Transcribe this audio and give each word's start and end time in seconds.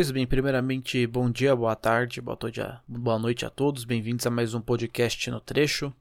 Pois 0.00 0.10
bem, 0.10 0.26
primeiramente, 0.26 1.06
bom 1.06 1.30
dia, 1.30 1.54
boa 1.54 1.76
tarde, 1.76 2.22
boa, 2.22 2.38
boa 2.88 3.18
noite 3.18 3.44
a 3.44 3.50
todos. 3.50 3.84
Bem-vindos 3.84 4.26
a 4.26 4.30
mais 4.30 4.54
um 4.54 4.60
podcast 4.62 5.30
no 5.30 5.38
trecho. 5.38 5.92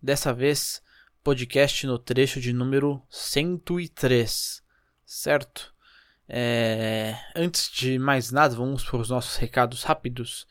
Dessa 0.00 0.32
vez, 0.32 0.80
podcast 1.20 1.84
no 1.84 1.98
trecho 1.98 2.40
de 2.40 2.52
número 2.52 3.02
103, 3.10 4.62
certo? 5.04 5.74
É... 6.28 7.18
Antes 7.34 7.72
de 7.72 7.98
mais 7.98 8.30
nada, 8.30 8.54
vamos 8.54 8.84
para 8.84 8.98
os 8.98 9.10
nossos 9.10 9.34
recados 9.34 9.82
rápidos. 9.82 10.46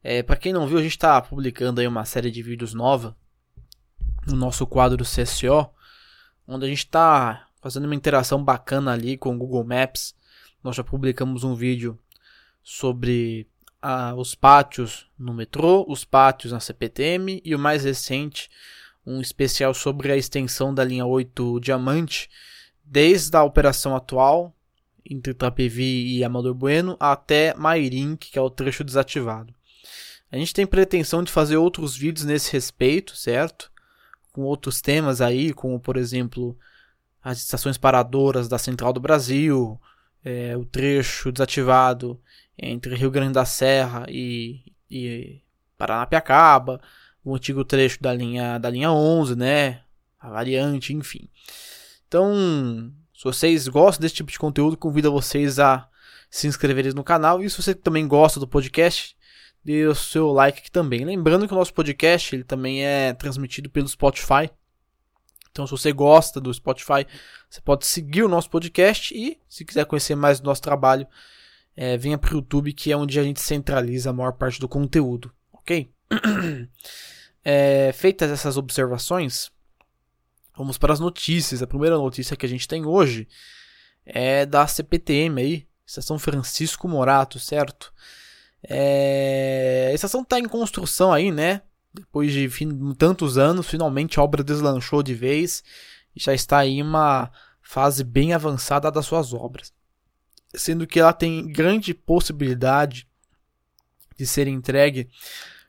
É, 0.00 0.22
para 0.22 0.36
quem 0.36 0.52
não 0.52 0.68
viu, 0.68 0.78
a 0.78 0.82
gente 0.82 0.92
está 0.92 1.20
publicando 1.20 1.80
aí 1.80 1.88
uma 1.88 2.04
série 2.04 2.30
de 2.30 2.44
vídeos 2.44 2.72
nova 2.72 3.16
no 4.24 4.36
nosso 4.36 4.68
quadro 4.68 5.04
CSO, 5.04 5.68
onde 6.46 6.64
a 6.64 6.68
gente 6.68 6.84
está 6.84 7.48
fazendo 7.60 7.86
uma 7.86 7.94
interação 7.96 8.40
bacana 8.40 8.92
ali 8.92 9.18
com 9.18 9.34
o 9.34 9.36
Google 9.36 9.64
Maps. 9.64 10.14
Nós 10.62 10.76
já 10.76 10.84
publicamos 10.84 11.42
um 11.42 11.56
vídeo 11.56 11.98
sobre 12.70 13.48
ah, 13.82 14.14
os 14.14 14.36
pátios 14.36 15.08
no 15.18 15.34
metrô, 15.34 15.84
os 15.88 16.04
pátios 16.04 16.52
na 16.52 16.60
CPTM 16.60 17.42
e 17.44 17.52
o 17.52 17.58
mais 17.58 17.82
recente, 17.82 18.48
um 19.04 19.20
especial 19.20 19.74
sobre 19.74 20.12
a 20.12 20.16
extensão 20.16 20.72
da 20.72 20.84
linha 20.84 21.04
8 21.04 21.58
Diamante, 21.58 22.30
desde 22.84 23.36
a 23.36 23.42
operação 23.42 23.96
atual 23.96 24.54
entre 25.04 25.34
Trapevi 25.34 26.16
e 26.16 26.22
Amador 26.22 26.54
Bueno 26.54 26.96
até 27.00 27.52
Mairink, 27.54 28.30
que 28.30 28.38
é 28.38 28.42
o 28.42 28.48
trecho 28.48 28.84
desativado. 28.84 29.52
A 30.30 30.36
gente 30.36 30.54
tem 30.54 30.64
pretensão 30.64 31.24
de 31.24 31.32
fazer 31.32 31.56
outros 31.56 31.96
vídeos 31.96 32.24
nesse 32.24 32.52
respeito, 32.52 33.16
certo? 33.16 33.68
Com 34.30 34.42
outros 34.42 34.80
temas 34.80 35.20
aí, 35.20 35.52
como 35.52 35.80
por 35.80 35.96
exemplo 35.96 36.56
as 37.20 37.38
estações 37.38 37.76
paradoras 37.76 38.48
da 38.48 38.58
Central 38.58 38.92
do 38.92 39.00
Brasil, 39.00 39.78
é, 40.24 40.56
o 40.56 40.64
trecho 40.64 41.32
desativado 41.32 42.20
entre 42.60 42.94
Rio 42.94 43.10
Grande 43.10 43.34
da 43.34 43.44
Serra 43.44 44.06
e, 44.08 44.60
e 44.90 45.40
Paranapiacaba, 45.78 46.80
o 47.24 47.34
antigo 47.34 47.64
trecho 47.64 48.02
da 48.02 48.12
linha, 48.12 48.58
da 48.58 48.68
linha 48.68 48.90
11, 48.90 49.34
né? 49.36 49.82
A 50.18 50.28
variante, 50.30 50.92
enfim. 50.92 51.28
Então, 52.06 52.92
se 53.14 53.24
vocês 53.24 53.68
gostam 53.68 54.02
desse 54.02 54.16
tipo 54.16 54.30
de 54.30 54.38
conteúdo, 54.38 54.76
convido 54.76 55.12
vocês 55.12 55.58
a 55.58 55.88
se 56.30 56.46
inscreverem 56.46 56.92
no 56.92 57.04
canal. 57.04 57.42
E 57.42 57.48
se 57.48 57.60
você 57.60 57.74
também 57.74 58.06
gosta 58.06 58.38
do 58.38 58.46
podcast, 58.46 59.16
dê 59.64 59.86
o 59.86 59.94
seu 59.94 60.30
like 60.32 60.58
aqui 60.58 60.70
também. 60.70 61.04
Lembrando 61.04 61.46
que 61.46 61.54
o 61.54 61.56
nosso 61.56 61.72
podcast 61.72 62.34
ele 62.34 62.44
também 62.44 62.84
é 62.84 63.12
transmitido 63.14 63.70
pelo 63.70 63.88
Spotify. 63.88 64.50
Então, 65.50 65.66
se 65.66 65.72
você 65.72 65.92
gosta 65.92 66.40
do 66.40 66.52
Spotify, 66.54 67.06
você 67.48 67.60
pode 67.60 67.86
seguir 67.86 68.22
o 68.22 68.28
nosso 68.28 68.48
podcast 68.48 69.14
e, 69.14 69.38
se 69.48 69.64
quiser 69.64 69.84
conhecer 69.84 70.14
mais 70.14 70.38
do 70.40 70.46
nosso 70.46 70.62
trabalho, 70.62 71.06
é, 71.82 71.96
venha 71.96 72.18
para 72.18 72.34
o 72.34 72.36
YouTube, 72.36 72.74
que 72.74 72.92
é 72.92 72.96
onde 72.96 73.18
a 73.18 73.22
gente 73.22 73.40
centraliza 73.40 74.10
a 74.10 74.12
maior 74.12 74.32
parte 74.32 74.60
do 74.60 74.68
conteúdo, 74.68 75.32
ok? 75.50 75.90
é, 77.42 77.90
feitas 77.94 78.30
essas 78.30 78.58
observações, 78.58 79.50
vamos 80.54 80.76
para 80.76 80.92
as 80.92 81.00
notícias. 81.00 81.62
A 81.62 81.66
primeira 81.66 81.96
notícia 81.96 82.36
que 82.36 82.44
a 82.44 82.48
gente 82.48 82.68
tem 82.68 82.84
hoje 82.84 83.26
é 84.04 84.44
da 84.44 84.66
CPTM 84.66 85.40
aí, 85.40 85.66
Estação 85.86 86.18
Francisco 86.18 86.86
Morato, 86.86 87.38
certo? 87.38 87.94
É, 88.62 89.88
a 89.90 89.94
estação 89.94 90.20
está 90.20 90.38
em 90.38 90.46
construção 90.46 91.10
aí, 91.10 91.32
né? 91.32 91.62
Depois 91.94 92.30
de 92.30 92.46
tantos 92.98 93.38
anos, 93.38 93.66
finalmente 93.66 94.20
a 94.20 94.22
obra 94.22 94.44
deslanchou 94.44 95.02
de 95.02 95.14
vez 95.14 95.64
e 96.14 96.22
já 96.22 96.34
está 96.34 96.66
em 96.66 96.82
uma 96.82 97.30
fase 97.62 98.04
bem 98.04 98.34
avançada 98.34 98.90
das 98.90 99.06
suas 99.06 99.32
obras. 99.32 99.72
Sendo 100.54 100.86
que 100.86 100.98
ela 100.98 101.12
tem 101.12 101.50
grande 101.50 101.94
possibilidade 101.94 103.06
de 104.16 104.26
ser 104.26 104.46
entregue 104.48 105.08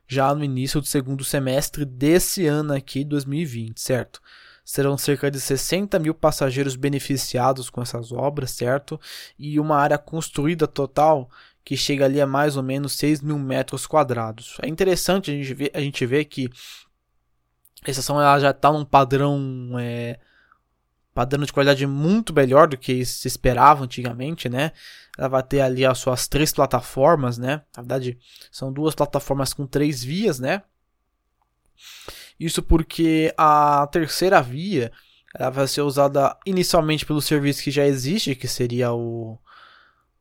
já 0.08 0.36
no 0.36 0.44
início 0.44 0.82
do 0.82 0.88
segundo 0.88 1.24
semestre 1.24 1.86
desse 1.86 2.46
ano 2.46 2.74
aqui, 2.74 3.06
2020, 3.06 3.80
certo? 3.80 4.22
Serão 4.66 4.98
cerca 4.98 5.32
de 5.32 5.40
60 5.40 5.98
mil 6.00 6.14
passageiros 6.14 6.76
beneficiados 6.76 7.70
com 7.70 7.82
essas 7.82 8.12
obras, 8.12 8.52
certo? 8.52 9.00
E 9.40 9.60
uma 9.60 9.78
área 9.78 9.98
construída 9.98 10.68
total 10.68 11.30
que 11.64 11.78
chega 11.78 12.06
ali 12.06 12.20
a 12.20 12.28
mais 12.28 12.58
ou 12.58 12.64
menos 12.64 12.94
6 12.98 13.22
mil 13.22 13.40
metros 13.40 13.88
quadrados. 13.88 14.58
É 14.62 14.68
interessante 14.68 15.32
a 15.32 15.34
gente 15.34 15.54
ver, 15.54 15.72
a 15.74 15.80
gente 15.80 16.06
ver 16.06 16.26
que 16.26 16.50
a 17.86 17.90
estação 17.90 18.20
ela 18.20 18.40
já 18.40 18.52
está 18.52 18.72
num 18.72 18.86
padrão 18.86 19.80
é, 19.80 20.20
padrão 21.14 21.44
de 21.44 21.54
qualidade 21.54 21.86
muito 21.86 22.34
melhor 22.34 22.68
do 22.68 22.78
que 22.78 23.06
se 23.06 23.28
esperava 23.28 23.84
antigamente, 23.84 24.48
né? 24.48 24.72
Ela 25.18 25.28
vai 25.28 25.44
ter 25.44 25.62
ali 25.62 25.86
as 25.86 25.98
suas 25.98 26.28
três 26.28 26.52
plataformas, 26.54 27.38
né? 27.38 27.62
Na 27.76 27.84
verdade, 27.84 28.18
são 28.52 28.72
duas 28.72 28.96
plataformas 28.96 29.54
com 29.54 29.66
três 29.66 30.04
vias, 30.04 30.40
né? 30.40 30.64
Isso 32.40 32.64
porque 32.64 33.34
a 33.38 33.88
terceira 33.92 34.42
via 34.42 34.92
ela 35.34 35.50
vai 35.50 35.68
ser 35.68 35.82
usada 35.82 36.38
inicialmente 36.46 37.06
pelo 37.06 37.22
serviço 37.22 37.64
que 37.64 37.72
já 37.72 37.86
existe, 37.86 38.36
que 38.36 38.48
seria 38.48 38.92
o 38.92 39.38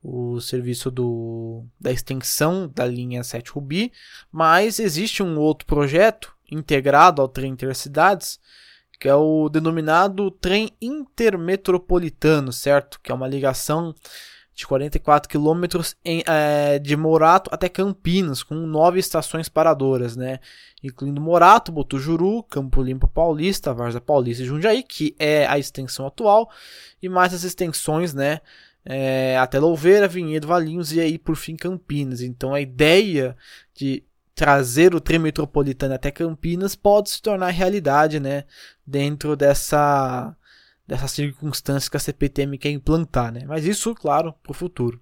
o 0.02 0.40
serviço 0.40 0.90
do, 0.90 1.64
da 1.78 1.92
extensão 1.92 2.70
da 2.74 2.86
linha 2.86 3.22
7 3.22 3.50
Ruby, 3.50 3.92
mas 4.32 4.78
existe 4.78 5.22
um 5.22 5.38
outro 5.38 5.66
projeto 5.66 6.34
integrado 6.50 7.20
ao 7.20 7.28
trem 7.28 7.52
intercidades, 7.52 8.40
que 9.00 9.08
é 9.08 9.14
o 9.14 9.48
denominado 9.48 10.30
trem 10.30 10.70
intermetropolitano, 10.80 12.52
certo? 12.52 13.00
Que 13.02 13.10
é 13.10 13.14
uma 13.14 13.26
ligação 13.26 13.94
de 14.54 14.66
44 14.66 15.26
quilômetros 15.26 15.96
é, 16.04 16.78
de 16.78 16.94
Morato 16.96 17.48
até 17.52 17.66
Campinas, 17.66 18.42
com 18.42 18.54
nove 18.54 19.00
estações 19.00 19.48
paradoras, 19.48 20.16
né? 20.16 20.38
Incluindo 20.82 21.20
Morato, 21.20 21.72
Botujuru, 21.72 22.42
Campo 22.42 22.82
Limpo 22.82 23.08
Paulista, 23.08 23.72
Varza 23.72 24.00
Paulista 24.00 24.42
e 24.42 24.46
Jundiaí, 24.46 24.82
que 24.82 25.16
é 25.18 25.46
a 25.46 25.58
extensão 25.58 26.06
atual, 26.06 26.50
e 27.02 27.08
mais 27.08 27.32
as 27.32 27.42
extensões, 27.42 28.12
né? 28.12 28.40
é, 28.84 29.36
até 29.38 29.58
Louveira, 29.58 30.08
Vinhedo, 30.08 30.46
Valinhos 30.46 30.92
e 30.92 31.00
aí 31.00 31.18
por 31.18 31.36
fim 31.36 31.56
Campinas. 31.56 32.20
Então 32.20 32.54
a 32.54 32.60
ideia 32.60 33.36
de 33.74 34.02
trazer 34.40 34.94
o 34.94 35.00
trem 35.02 35.18
metropolitano 35.18 35.92
até 35.92 36.10
Campinas 36.10 36.74
pode 36.74 37.10
se 37.10 37.20
tornar 37.20 37.50
realidade, 37.50 38.18
né, 38.18 38.44
dentro 38.86 39.36
dessa 39.36 40.34
dessa 40.88 41.06
circunstância 41.06 41.90
que 41.90 41.96
a 41.98 42.00
CPTM 42.00 42.56
quer 42.56 42.70
implantar, 42.70 43.30
né? 43.30 43.44
Mas 43.46 43.66
isso, 43.66 43.94
claro, 43.94 44.34
para 44.42 44.50
o 44.50 44.54
futuro. 44.54 44.98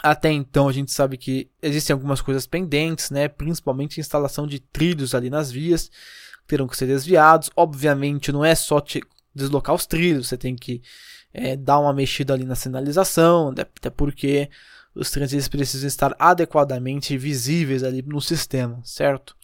Até 0.00 0.30
então 0.30 0.68
a 0.68 0.72
gente 0.72 0.92
sabe 0.92 1.18
que 1.18 1.50
existem 1.60 1.92
algumas 1.92 2.20
coisas 2.22 2.46
pendentes, 2.46 3.10
né? 3.10 3.26
Principalmente 3.26 3.98
a 3.98 4.02
instalação 4.02 4.46
de 4.46 4.60
trilhos 4.60 5.12
ali 5.12 5.28
nas 5.28 5.50
vias, 5.50 5.88
que 5.88 6.46
terão 6.46 6.68
que 6.68 6.76
ser 6.76 6.86
desviados. 6.86 7.50
Obviamente 7.56 8.30
não 8.30 8.44
é 8.44 8.54
só 8.54 8.80
deslocar 9.34 9.74
os 9.74 9.84
trilhos, 9.84 10.28
você 10.28 10.38
tem 10.38 10.54
que 10.54 10.80
é, 11.34 11.56
dar 11.56 11.80
uma 11.80 11.92
mexida 11.92 12.32
ali 12.32 12.44
na 12.44 12.54
sinalização, 12.54 13.48
até 13.48 13.90
porque 13.90 14.48
os 14.96 15.10
trânsitos 15.10 15.46
precisam 15.46 15.86
estar 15.86 16.16
adequadamente 16.18 17.16
visíveis 17.18 17.82
ali 17.82 18.00
no 18.02 18.18
sistema, 18.20 18.80
certo? 18.82 19.36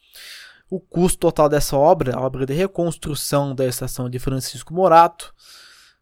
O 0.70 0.80
custo 0.80 1.18
total 1.18 1.50
dessa 1.50 1.76
obra, 1.76 2.16
a 2.16 2.20
obra 2.20 2.46
de 2.46 2.54
reconstrução 2.54 3.54
da 3.54 3.66
estação 3.66 4.08
de 4.08 4.18
Francisco 4.18 4.72
Morato, 4.72 5.34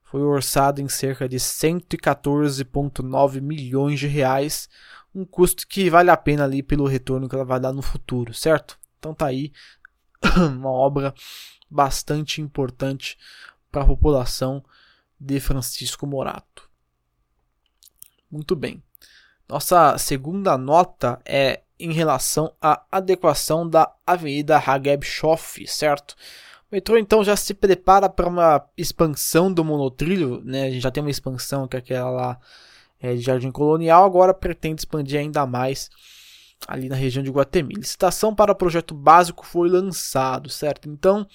foi 0.04 0.22
orçado 0.22 0.80
em 0.80 0.88
cerca 0.88 1.28
de 1.28 1.38
114,9 1.38 3.40
milhões 3.40 3.98
de 3.98 4.06
reais, 4.06 4.68
um 5.12 5.24
custo 5.24 5.66
que 5.66 5.90
vale 5.90 6.10
a 6.10 6.16
pena 6.16 6.44
ali 6.44 6.62
pelo 6.62 6.86
retorno 6.86 7.28
que 7.28 7.34
ela 7.34 7.44
vai 7.44 7.58
dar 7.58 7.72
no 7.72 7.82
futuro, 7.82 8.32
certo? 8.32 8.78
Então 8.98 9.12
tá 9.12 9.26
aí 9.26 9.50
uma 10.54 10.70
obra 10.70 11.12
bastante 11.68 12.40
importante 12.40 13.18
para 13.70 13.82
a 13.82 13.86
população 13.86 14.64
de 15.18 15.40
Francisco 15.40 16.06
Morato. 16.06 16.70
Muito 18.30 18.54
bem. 18.54 18.80
Nossa 19.50 19.98
segunda 19.98 20.56
nota 20.56 21.20
é 21.26 21.62
em 21.76 21.92
relação 21.92 22.54
à 22.62 22.84
adequação 22.92 23.68
da 23.68 23.92
Avenida 24.06 24.56
Hageb 24.56 25.04
Schoff, 25.04 25.66
certo? 25.66 26.14
O 26.70 26.76
metrô 26.76 26.96
então 26.96 27.24
já 27.24 27.34
se 27.34 27.52
prepara 27.52 28.08
para 28.08 28.28
uma 28.28 28.64
expansão 28.76 29.52
do 29.52 29.64
monotrilho, 29.64 30.40
né? 30.44 30.66
A 30.66 30.70
gente 30.70 30.82
já 30.82 30.90
tem 30.92 31.02
uma 31.02 31.10
expansão 31.10 31.66
que 31.66 31.74
é 31.74 31.80
aquela 31.80 32.10
lá 32.10 32.40
é, 33.00 33.12
de 33.14 33.22
Jardim 33.22 33.50
Colonial, 33.50 34.04
agora 34.04 34.32
pretende 34.32 34.82
expandir 34.82 35.18
ainda 35.18 35.44
mais 35.44 35.90
ali 36.68 36.88
na 36.88 36.94
região 36.94 37.24
de 37.24 37.30
Guatemi. 37.30 37.74
Licitação 37.74 38.32
para 38.32 38.52
o 38.52 38.54
projeto 38.54 38.94
básico 38.94 39.44
foi 39.44 39.68
lançado, 39.68 40.48
certo? 40.48 40.88
Então, 40.88 41.26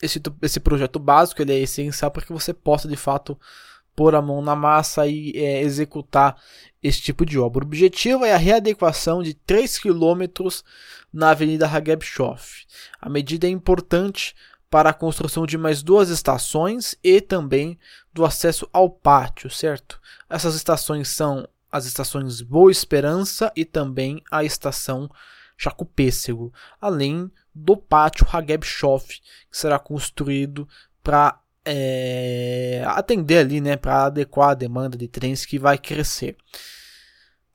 esse, 0.00 0.18
esse 0.40 0.58
projeto 0.58 0.98
básico 0.98 1.42
ele 1.42 1.52
é 1.52 1.58
essencial 1.58 2.10
para 2.10 2.24
que 2.24 2.32
você 2.32 2.54
possa 2.54 2.88
de 2.88 2.96
fato 2.96 3.38
pôr 3.94 4.14
a 4.14 4.22
mão 4.22 4.40
na 4.42 4.56
massa 4.56 5.06
e 5.06 5.32
é, 5.34 5.62
executar 5.62 6.36
esse 6.82 7.00
tipo 7.00 7.26
de 7.26 7.38
obra. 7.38 7.64
O 7.64 7.66
objetivo 7.66 8.24
é 8.24 8.32
a 8.32 8.38
readequação 8.38 9.22
de 9.22 9.34
3 9.34 9.78
km 9.78 10.24
na 11.12 11.30
Avenida 11.30 11.66
Hageb 11.66 12.04
Schoff. 12.04 12.66
A 13.00 13.08
medida 13.08 13.46
é 13.46 13.50
importante 13.50 14.34
para 14.70 14.90
a 14.90 14.94
construção 14.94 15.44
de 15.44 15.58
mais 15.58 15.82
duas 15.82 16.08
estações 16.08 16.94
e 17.02 17.20
também 17.20 17.78
do 18.12 18.24
acesso 18.24 18.68
ao 18.72 18.88
pátio, 18.88 19.50
certo? 19.50 20.00
Essas 20.28 20.54
estações 20.54 21.08
são 21.08 21.46
as 21.70 21.86
estações 21.86 22.40
Boa 22.40 22.70
Esperança 22.70 23.52
e 23.54 23.64
também 23.64 24.22
a 24.30 24.44
estação 24.44 25.10
Jacupêssego, 25.58 26.52
além 26.80 27.30
do 27.54 27.76
pátio 27.76 28.26
Hageb 28.30 28.64
Shof, 28.64 29.20
que 29.50 29.58
será 29.58 29.78
construído 29.78 30.66
para 31.02 31.38
é, 31.72 32.82
atender 32.86 33.38
ali, 33.38 33.60
né, 33.60 33.76
para 33.76 34.06
adequar 34.06 34.50
a 34.50 34.54
demanda 34.54 34.98
de 34.98 35.06
trens 35.06 35.46
que 35.46 35.58
vai 35.58 35.78
crescer. 35.78 36.36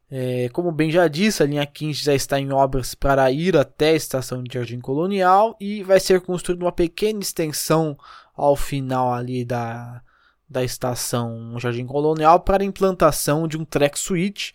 É, 0.09 0.49
como 0.49 0.71
bem 0.71 0.91
já 0.91 1.07
disse, 1.07 1.43
a 1.43 1.45
linha 1.45 1.65
15 1.65 2.03
já 2.03 2.13
está 2.13 2.39
em 2.39 2.51
obras 2.51 2.95
para 2.95 3.29
ir 3.31 3.57
até 3.57 3.89
a 3.89 3.95
estação 3.95 4.41
de 4.43 4.53
Jardim 4.53 4.79
Colonial 4.79 5.57
e 5.59 5.83
vai 5.83 5.99
ser 5.99 6.21
construída 6.21 6.63
uma 6.63 6.71
pequena 6.71 7.19
extensão 7.19 7.97
ao 8.35 8.55
final 8.55 9.13
ali 9.13 9.43
da, 9.43 10.01
da 10.47 10.63
estação 10.63 11.59
Jardim 11.59 11.85
Colonial 11.85 12.39
para 12.39 12.63
implantação 12.63 13.47
de 13.47 13.57
um 13.57 13.65
track 13.65 13.97
switch. 13.97 14.51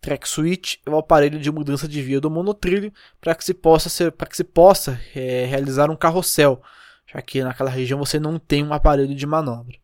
Track 0.00 0.28
switch 0.28 0.76
é 0.86 0.90
o 0.90 0.98
aparelho 0.98 1.40
de 1.40 1.50
mudança 1.50 1.88
de 1.88 2.00
via 2.02 2.20
do 2.20 2.30
monotrilho 2.30 2.92
para 3.20 3.34
que 3.34 3.44
se 3.44 3.54
possa 3.54 3.88
ser, 3.88 4.12
que 4.12 4.36
se 4.36 4.44
possa 4.44 5.00
é, 5.14 5.46
realizar 5.46 5.90
um 5.90 5.96
carrossel, 5.96 6.62
já 7.12 7.20
que 7.20 7.42
naquela 7.42 7.70
região 7.70 7.98
você 7.98 8.20
não 8.20 8.38
tem 8.38 8.64
um 8.64 8.72
aparelho 8.72 9.14
de 9.14 9.26
manobra. 9.26 9.76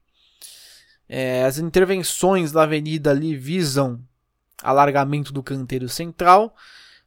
É, 1.08 1.44
as 1.44 1.58
intervenções 1.58 2.52
da 2.52 2.62
avenida 2.62 3.10
ali 3.10 3.36
visam 3.36 4.00
alargamento 4.62 5.32
do 5.32 5.42
canteiro 5.42 5.88
central 5.88 6.54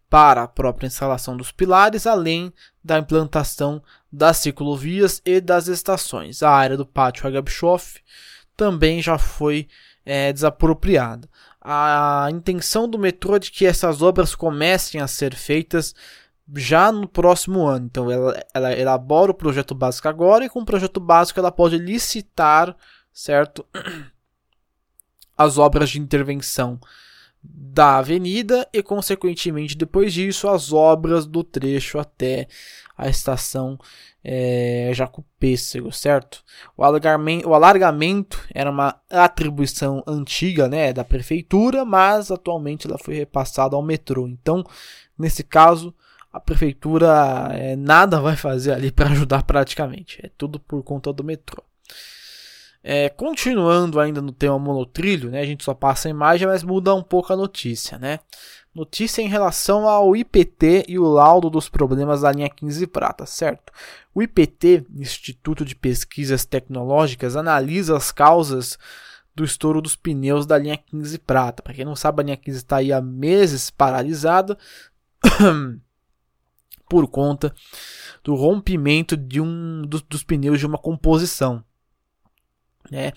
para 0.09 0.43
a 0.43 0.47
própria 0.47 0.87
instalação 0.87 1.37
dos 1.37 1.51
pilares, 1.51 2.07
além 2.07 2.51
da 2.83 2.97
implantação 2.97 3.81
das 4.11 4.37
ciclovias 4.37 5.21
e 5.25 5.39
das 5.39 5.67
estações. 5.67 6.41
A 6.41 6.49
área 6.49 6.75
do 6.75 6.85
pátio 6.85 7.27
Agabshof 7.27 7.99
também 8.57 9.01
já 9.01 9.17
foi 9.17 9.67
é, 10.05 10.33
desapropriada. 10.33 11.29
A 11.61 12.27
intenção 12.31 12.89
do 12.89 12.97
metrô 12.97 13.35
é 13.35 13.39
de 13.39 13.51
que 13.51 13.65
essas 13.65 14.01
obras 14.01 14.33
comecem 14.33 14.99
a 14.99 15.07
ser 15.07 15.35
feitas 15.35 15.93
já 16.55 16.91
no 16.91 17.07
próximo 17.07 17.65
ano. 17.65 17.85
Então 17.85 18.09
ela, 18.09 18.43
ela 18.53 18.73
elabora 18.73 19.31
o 19.31 19.35
projeto 19.35 19.75
básico 19.75 20.07
agora 20.07 20.45
e 20.45 20.49
com 20.49 20.61
o 20.61 20.65
projeto 20.65 20.99
básico 20.99 21.39
ela 21.39 21.51
pode 21.51 21.77
licitar, 21.77 22.75
certo? 23.11 23.65
As 25.37 25.57
obras 25.57 25.89
de 25.89 25.99
intervenção 25.99 26.79
da 27.41 27.97
avenida 27.97 28.67
e, 28.73 28.83
consequentemente, 28.83 29.77
depois 29.77 30.13
disso, 30.13 30.49
as 30.49 30.73
obras 30.73 31.25
do 31.25 31.41
trecho 31.41 31.97
até 31.97 32.49
a 32.97 33.07
estação 33.07 33.79
é, 34.21 34.91
Jacupêssego, 34.93 35.91
certo? 35.91 36.43
O 36.75 36.83
alargamento, 36.83 37.47
o 37.47 37.53
alargamento 37.53 38.45
era 38.53 38.69
uma 38.69 38.99
atribuição 39.09 40.03
antiga 40.05 40.67
né, 40.67 40.91
da 40.91 41.05
prefeitura, 41.05 41.85
mas 41.85 42.29
atualmente 42.29 42.87
ela 42.87 42.97
foi 42.97 43.15
repassada 43.15 43.75
ao 43.75 43.81
metrô. 43.81 44.27
Então, 44.27 44.63
nesse 45.17 45.43
caso, 45.43 45.95
a 46.31 46.39
prefeitura 46.39 47.49
é, 47.51 47.75
nada 47.75 48.21
vai 48.21 48.35
fazer 48.35 48.71
ali 48.71 48.91
para 48.91 49.09
ajudar 49.09 49.43
praticamente. 49.43 50.19
É 50.23 50.29
tudo 50.37 50.59
por 50.59 50.83
conta 50.83 51.11
do 51.11 51.23
metrô. 51.23 51.63
É, 52.81 53.09
continuando 53.09 53.99
ainda 53.99 54.21
no 54.21 54.31
tema 54.31 54.57
monotrilho, 54.57 55.29
né, 55.29 55.41
a 55.41 55.45
gente 55.45 55.65
só 55.65 55.73
passa 55.73 56.07
a 56.07 56.11
imagem, 56.11 56.47
mas 56.47 56.63
muda 56.63 56.95
um 56.95 57.03
pouco 57.03 57.33
a 57.33 57.35
notícia. 57.35 57.97
Né? 57.97 58.19
Notícia 58.73 59.21
em 59.21 59.27
relação 59.27 59.87
ao 59.87 60.15
IPT 60.15 60.85
e 60.87 60.97
o 60.97 61.03
laudo 61.03 61.49
dos 61.49 61.67
problemas 61.67 62.21
da 62.21 62.31
linha 62.31 62.49
15 62.49 62.87
prata, 62.87 63.25
certo? 63.25 63.73
O 64.13 64.21
IPT, 64.21 64.85
Instituto 64.95 65.65
de 65.65 65.75
Pesquisas 65.75 66.45
Tecnológicas, 66.45 67.35
analisa 67.35 67.97
as 67.97 68.11
causas 68.11 68.77
do 69.35 69.43
estouro 69.43 69.81
dos 69.81 69.95
pneus 69.95 70.45
da 70.45 70.57
linha 70.57 70.77
15 70.77 71.17
prata. 71.19 71.63
Para 71.63 71.73
quem 71.73 71.83
não 71.83 71.95
sabe, 71.95 72.21
a 72.21 72.25
linha 72.25 72.37
15 72.37 72.57
está 72.57 72.77
aí 72.77 72.93
há 72.93 73.01
meses 73.01 73.69
paralisada 73.69 74.57
por 76.89 77.07
conta 77.07 77.53
do 78.23 78.35
rompimento 78.35 79.15
de 79.15 79.39
um 79.39 79.83
dos, 79.83 80.01
dos 80.01 80.23
pneus 80.23 80.59
de 80.59 80.65
uma 80.65 80.77
composição. 80.77 81.63
Né? 82.89 83.11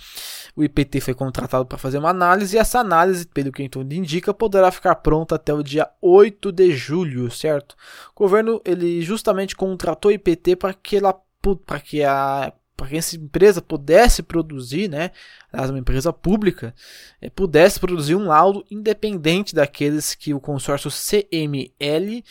O 0.55 0.63
IPT 0.63 1.01
foi 1.01 1.15
contratado 1.15 1.65
para 1.65 1.79
fazer 1.79 1.99
uma 1.99 2.11
análise 2.11 2.55
e 2.55 2.59
essa 2.59 2.79
análise, 2.79 3.27
pelo 3.27 3.51
que 3.51 3.63
então 3.63 3.83
indica, 3.83 4.35
poderá 4.35 4.71
ficar 4.71 4.97
pronta 4.97 5.37
até 5.37 5.53
o 5.55 5.63
dia 5.63 5.89
8 6.01 6.53
de 6.53 6.73
julho, 6.73 7.31
certo? 7.31 7.75
O 8.15 8.19
governo 8.19 8.61
ele 8.65 9.01
justamente 9.01 9.57
contratou 9.57 10.11
o 10.11 10.15
IPT 10.15 10.57
para 10.57 10.75
que 10.75 10.97
ela 10.97 11.19
para 11.67 11.81
que 11.81 12.05
a 12.05 12.53
para 12.83 12.89
que 12.89 12.97
essa 12.97 13.15
empresa 13.15 13.63
pudesse 13.63 14.25
produzir, 14.25 14.89
né, 14.89 15.13
uma 15.53 15.79
empresa 15.79 16.13
pública, 16.13 16.75
é, 17.21 17.31
pudesse 17.31 17.79
produzir 17.79 18.17
um 18.17 18.27
laudo 18.27 18.65
independente 18.69 19.55
daqueles 19.55 20.17
que 20.17 20.35
o 20.35 20.41
consórcio 20.41 20.91
CML 20.91 22.25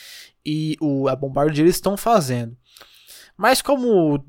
e 0.46 0.78
o, 0.82 1.08
a 1.08 1.16
Bombardier 1.16 1.68
estão 1.68 1.96
fazendo. 1.96 2.56
Mas 3.38 3.62
como 3.62 4.24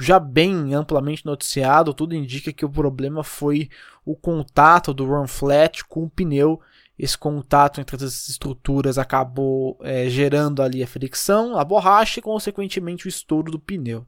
já 0.00 0.20
bem 0.20 0.74
amplamente 0.74 1.26
noticiado, 1.26 1.92
tudo 1.92 2.14
indica 2.14 2.52
que 2.52 2.64
o 2.64 2.70
problema 2.70 3.24
foi 3.24 3.68
o 4.04 4.14
contato 4.14 4.94
do 4.94 5.04
run 5.04 5.26
flat 5.26 5.84
com 5.84 6.04
o 6.04 6.10
pneu. 6.10 6.60
Esse 6.98 7.18
contato 7.18 7.80
entre 7.80 7.96
as 7.96 8.28
estruturas 8.28 8.98
acabou 8.98 9.78
é, 9.82 10.08
gerando 10.08 10.62
ali 10.62 10.82
a 10.82 10.86
fricção, 10.86 11.58
a 11.58 11.64
borracha 11.64 12.20
e 12.20 12.22
consequentemente 12.22 13.06
o 13.06 13.08
estouro 13.08 13.50
do 13.50 13.58
pneu, 13.58 14.06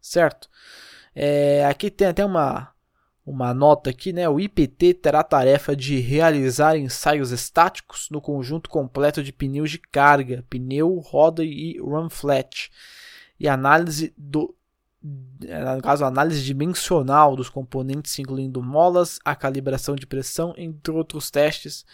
certo? 0.00 0.48
É, 1.14 1.66
aqui 1.66 1.90
tem 1.90 2.08
até 2.08 2.24
uma 2.24 2.72
uma 3.24 3.52
nota 3.54 3.90
aqui, 3.90 4.12
né? 4.12 4.28
O 4.28 4.40
IPT 4.40 4.94
terá 4.94 5.20
a 5.20 5.24
tarefa 5.24 5.76
de 5.76 5.98
realizar 6.00 6.76
ensaios 6.76 7.30
estáticos 7.30 8.08
no 8.10 8.20
conjunto 8.20 8.68
completo 8.68 9.22
de 9.22 9.32
pneus 9.32 9.70
de 9.70 9.78
carga, 9.78 10.44
pneu, 10.48 10.98
roda 10.98 11.44
e 11.44 11.78
run 11.78 12.08
flat 12.08 12.70
e 13.38 13.48
análise 13.48 14.12
do 14.16 14.54
é, 15.46 15.74
no 15.76 15.82
caso, 15.82 16.04
análise 16.04 16.44
dimensional 16.44 17.34
dos 17.34 17.48
componentes, 17.48 18.18
incluindo 18.18 18.62
molas, 18.62 19.18
a 19.24 19.34
calibração 19.34 19.96
de 19.96 20.06
pressão, 20.06 20.52
entre 20.58 20.92
outros 20.92 21.30
testes. 21.30 21.86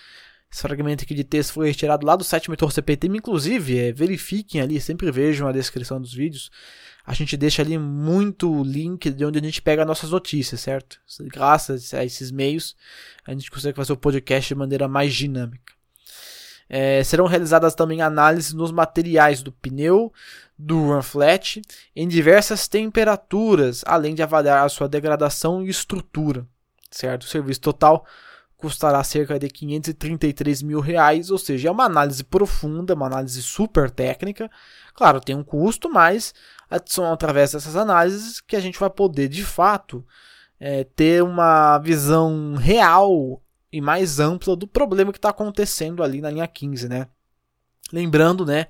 Esse 0.53 0.63
fragmento 0.63 1.05
aqui 1.05 1.15
de 1.15 1.25
texto 1.25 1.53
foi 1.53 1.69
retirado 1.69 2.07
lá 2.07 2.17
do 2.17 2.25
site 2.25 2.51
Meteor 2.51 2.71
CPTM, 2.71 3.19
inclusive, 3.19 3.79
é, 3.79 3.93
verifiquem 3.93 4.61
ali, 4.61 4.81
sempre 4.81 5.11
vejam 5.11 5.47
a 5.47 5.53
descrição 5.53 6.01
dos 6.01 6.15
vídeos. 6.15 6.51
A 7.05 7.15
gente 7.15 7.37
deixa 7.37 7.63
ali 7.63 7.79
muito 7.79 8.63
link 8.63 9.11
de 9.11 9.25
onde 9.25 9.39
a 9.39 9.43
gente 9.43 9.63
pega 9.63 9.85
nossas 9.85 10.11
notícias, 10.11 10.61
certo? 10.61 11.01
Graças 11.21 11.95
a 11.95 12.05
esses 12.05 12.31
meios, 12.31 12.77
a 13.25 13.33
gente 13.33 13.51
consegue 13.51 13.77
fazer 13.77 13.93
o 13.93 13.97
podcast 13.97 14.49
de 14.49 14.59
maneira 14.59 14.89
mais 14.89 15.15
dinâmica. 15.15 15.73
É, 16.69 17.05
serão 17.05 17.27
realizadas 17.27 17.75
também 17.75 18.03
análises 18.03 18.53
nos 18.53 18.73
materiais 18.73 19.41
do 19.41 19.53
pneu, 19.53 20.13
do 20.59 20.89
run 20.89 21.03
flat, 21.03 21.63
em 21.95 22.09
diversas 22.09 22.67
temperaturas, 22.67 23.83
além 23.87 24.15
de 24.15 24.23
avaliar 24.23 24.65
a 24.65 24.69
sua 24.69 24.89
degradação 24.89 25.65
e 25.65 25.69
estrutura. 25.69 26.47
Certo? 26.91 27.23
O 27.23 27.29
serviço 27.29 27.61
total 27.61 28.05
custará 28.57 29.03
cerca 29.05 29.39
de 29.39 29.49
533 29.49 30.63
mil 30.63 30.81
reais, 30.81 31.31
ou 31.31 31.39
seja, 31.39 31.69
é 31.69 31.71
uma 31.71 31.85
análise 31.85 32.25
profunda, 32.25 32.95
uma 32.95 33.07
análise 33.07 33.43
super 33.43 33.91
técnica. 33.91 34.51
Claro, 34.95 35.21
tem 35.21 35.35
um 35.35 35.45
custo, 35.45 35.91
mas 35.91 36.35
são 36.87 37.13
através 37.13 37.53
dessas 37.53 37.77
análises 37.77 38.41
que 38.41 38.57
a 38.57 38.61
gente 38.61 38.79
vai 38.79 38.91
poder, 38.91 39.29
de 39.29 39.45
fato, 39.45 40.05
é, 40.59 40.85
ter 40.85 41.23
uma 41.23 41.79
visão 41.79 42.55
real 42.55 43.43
e 43.71 43.81
mais 43.81 44.19
ampla 44.19 44.57
do 44.57 44.67
problema 44.67 45.13
que 45.13 45.19
está 45.19 45.29
acontecendo 45.29 46.03
ali 46.03 46.21
na 46.21 46.31
linha 46.31 46.47
15, 46.47 46.89
né? 46.89 47.09
Lembrando, 47.93 48.45
né? 48.45 48.67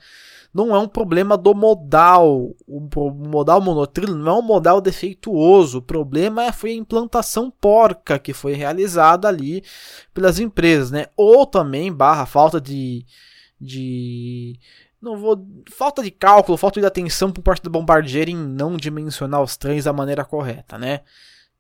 Não 0.53 0.75
é 0.75 0.79
um 0.79 0.89
problema 0.89 1.37
do 1.37 1.55
modal. 1.55 2.55
O 2.67 2.81
modal 3.11 3.61
monotrilho 3.61 4.15
não 4.15 4.37
é 4.37 4.39
um 4.39 4.43
modal 4.43 4.81
defeituoso. 4.81 5.79
O 5.79 5.83
problema 5.83 6.53
foi 6.53 6.71
a 6.71 6.75
implantação 6.75 7.51
porca 7.51 8.19
que 8.19 8.33
foi 8.33 8.55
realizada 8.55 9.29
ali 9.29 9.63
pelas 10.15 10.39
empresas, 10.39 10.91
né? 10.91 11.07
Ou 11.17 11.47
também 11.47 11.93
barra 11.93 12.27
falta 12.27 12.61
de, 12.61 13.05
de 13.61 14.59
não 15.01 15.17
vou 15.17 15.47
falta 15.71 16.03
de 16.03 16.11
cálculo, 16.11 16.59
falta 16.59 16.81
de 16.81 16.87
atenção 16.87 17.31
por 17.31 17.43
parte 17.43 17.63
do 17.63 17.71
bombardeiro 17.71 18.31
em 18.31 18.37
não 18.37 18.77
dimensionar 18.77 19.43
os 19.43 19.57
trens 19.57 19.85
da 19.85 19.93
maneira 19.93 20.25
correta, 20.25 20.79
né? 20.79 21.03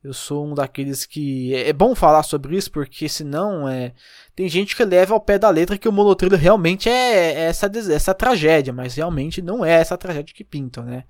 Eu 0.06 0.14
sou 0.14 0.46
um 0.46 0.54
daqueles 0.54 1.04
que. 1.04 1.52
É, 1.52 1.70
é 1.70 1.72
bom 1.72 1.92
falar 1.92 2.22
sobre 2.22 2.56
isso, 2.56 2.70
porque 2.70 3.08
senão 3.08 3.68
é. 3.68 3.92
Tem 4.36 4.48
gente 4.48 4.76
que 4.76 4.84
leva 4.84 5.14
ao 5.14 5.20
pé 5.20 5.36
da 5.36 5.50
letra 5.50 5.76
que 5.76 5.88
o 5.88 5.92
monotrilho 5.92 6.36
realmente 6.36 6.88
é, 6.88 7.32
é 7.32 7.40
essa, 7.46 7.68
essa 7.92 8.14
tragédia, 8.14 8.72
mas 8.72 8.94
realmente 8.94 9.42
não 9.42 9.64
é 9.64 9.72
essa 9.72 9.98
tragédia 9.98 10.32
que 10.32 10.44
pintam, 10.44 10.84
né? 10.84 11.04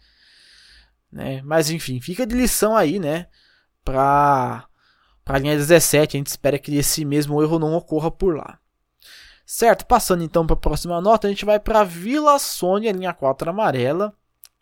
né? 1.12 1.43
Mas 1.45 1.69
enfim, 1.69 2.00
fica 2.00 2.26
de 2.26 2.35
lição 2.35 2.75
aí, 2.75 2.99
né? 2.99 3.26
Pra, 3.85 4.67
pra 5.23 5.38
linha 5.38 5.57
17. 5.57 6.17
A 6.17 6.19
gente 6.19 6.29
espera 6.29 6.59
que 6.59 6.75
esse 6.75 7.05
mesmo 7.05 7.43
erro 7.43 7.59
não 7.59 7.75
ocorra 7.75 8.11
por 8.11 8.35
lá. 8.35 8.59
Certo, 9.45 9.85
passando 9.85 10.25
então 10.25 10.47
para 10.47 10.55
a 10.55 10.59
próxima 10.59 11.03
nota, 11.03 11.26
a 11.26 11.31
gente 11.31 11.45
vai 11.45 11.61
para 11.61 11.85
Vila 11.85 12.38
Sônia, 12.38 12.93
linha 12.93 13.12
4 13.12 13.50
amarela. 13.50 14.15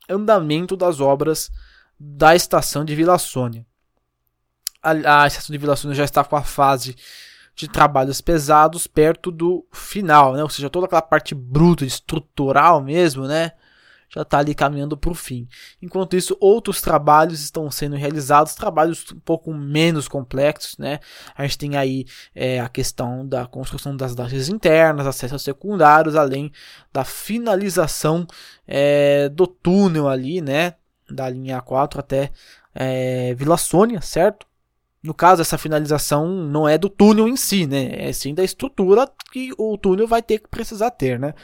Andamento 0.08 0.76
das 0.76 0.98
obras 0.98 1.52
da 2.00 2.34
estação 2.34 2.84
de 2.84 2.96
Vila 2.96 3.16
Sônia. 3.16 3.64
A, 4.84 5.22
a 5.22 5.26
estação 5.26 5.52
de 5.52 5.58
Vila 5.58 5.74
Sônia 5.74 5.96
já 5.96 6.04
está 6.04 6.22
com 6.22 6.36
a 6.36 6.42
fase 6.42 6.94
de 7.56 7.68
trabalhos 7.68 8.20
pesados 8.20 8.86
perto 8.86 9.30
do 9.30 9.66
final, 9.72 10.34
né? 10.34 10.42
Ou 10.42 10.48
seja, 10.50 10.68
toda 10.68 10.86
aquela 10.86 11.02
parte 11.02 11.34
bruta, 11.34 11.84
estrutural 11.84 12.82
mesmo, 12.82 13.26
né? 13.26 13.52
Já 14.08 14.22
está 14.22 14.38
ali 14.38 14.54
caminhando 14.54 14.96
para 14.96 15.10
o 15.10 15.14
fim. 15.14 15.48
Enquanto 15.82 16.16
isso, 16.16 16.36
outros 16.40 16.80
trabalhos 16.80 17.40
estão 17.42 17.68
sendo 17.70 17.96
realizados, 17.96 18.54
trabalhos 18.54 19.04
um 19.12 19.18
pouco 19.20 19.52
menos 19.52 20.06
complexos, 20.06 20.76
né? 20.78 21.00
A 21.36 21.42
gente 21.42 21.58
tem 21.58 21.76
aí 21.76 22.04
é, 22.34 22.60
a 22.60 22.68
questão 22.68 23.26
da 23.26 23.46
construção 23.46 23.96
das 23.96 24.14
lajes 24.14 24.48
internas, 24.48 25.06
acessos 25.06 25.42
secundários, 25.42 26.16
além 26.16 26.52
da 26.92 27.04
finalização 27.04 28.26
é, 28.66 29.28
do 29.28 29.46
túnel 29.46 30.08
ali, 30.08 30.40
né? 30.40 30.74
Da 31.10 31.28
linha 31.28 31.60
4 31.60 32.00
até 32.00 32.30
é, 32.74 33.34
Vila 33.34 33.56
Sônia, 33.56 34.00
certo? 34.00 34.46
No 35.04 35.12
caso, 35.12 35.42
essa 35.42 35.58
finalização 35.58 36.26
não 36.26 36.66
é 36.66 36.78
do 36.78 36.88
túnel 36.88 37.28
em 37.28 37.36
si, 37.36 37.66
né? 37.66 38.08
É 38.08 38.10
sim 38.10 38.32
da 38.32 38.42
estrutura 38.42 39.06
que 39.30 39.50
o 39.58 39.76
túnel 39.76 40.08
vai 40.08 40.22
ter 40.22 40.38
que 40.38 40.48
precisar 40.48 40.90
ter, 40.92 41.20
né? 41.20 41.34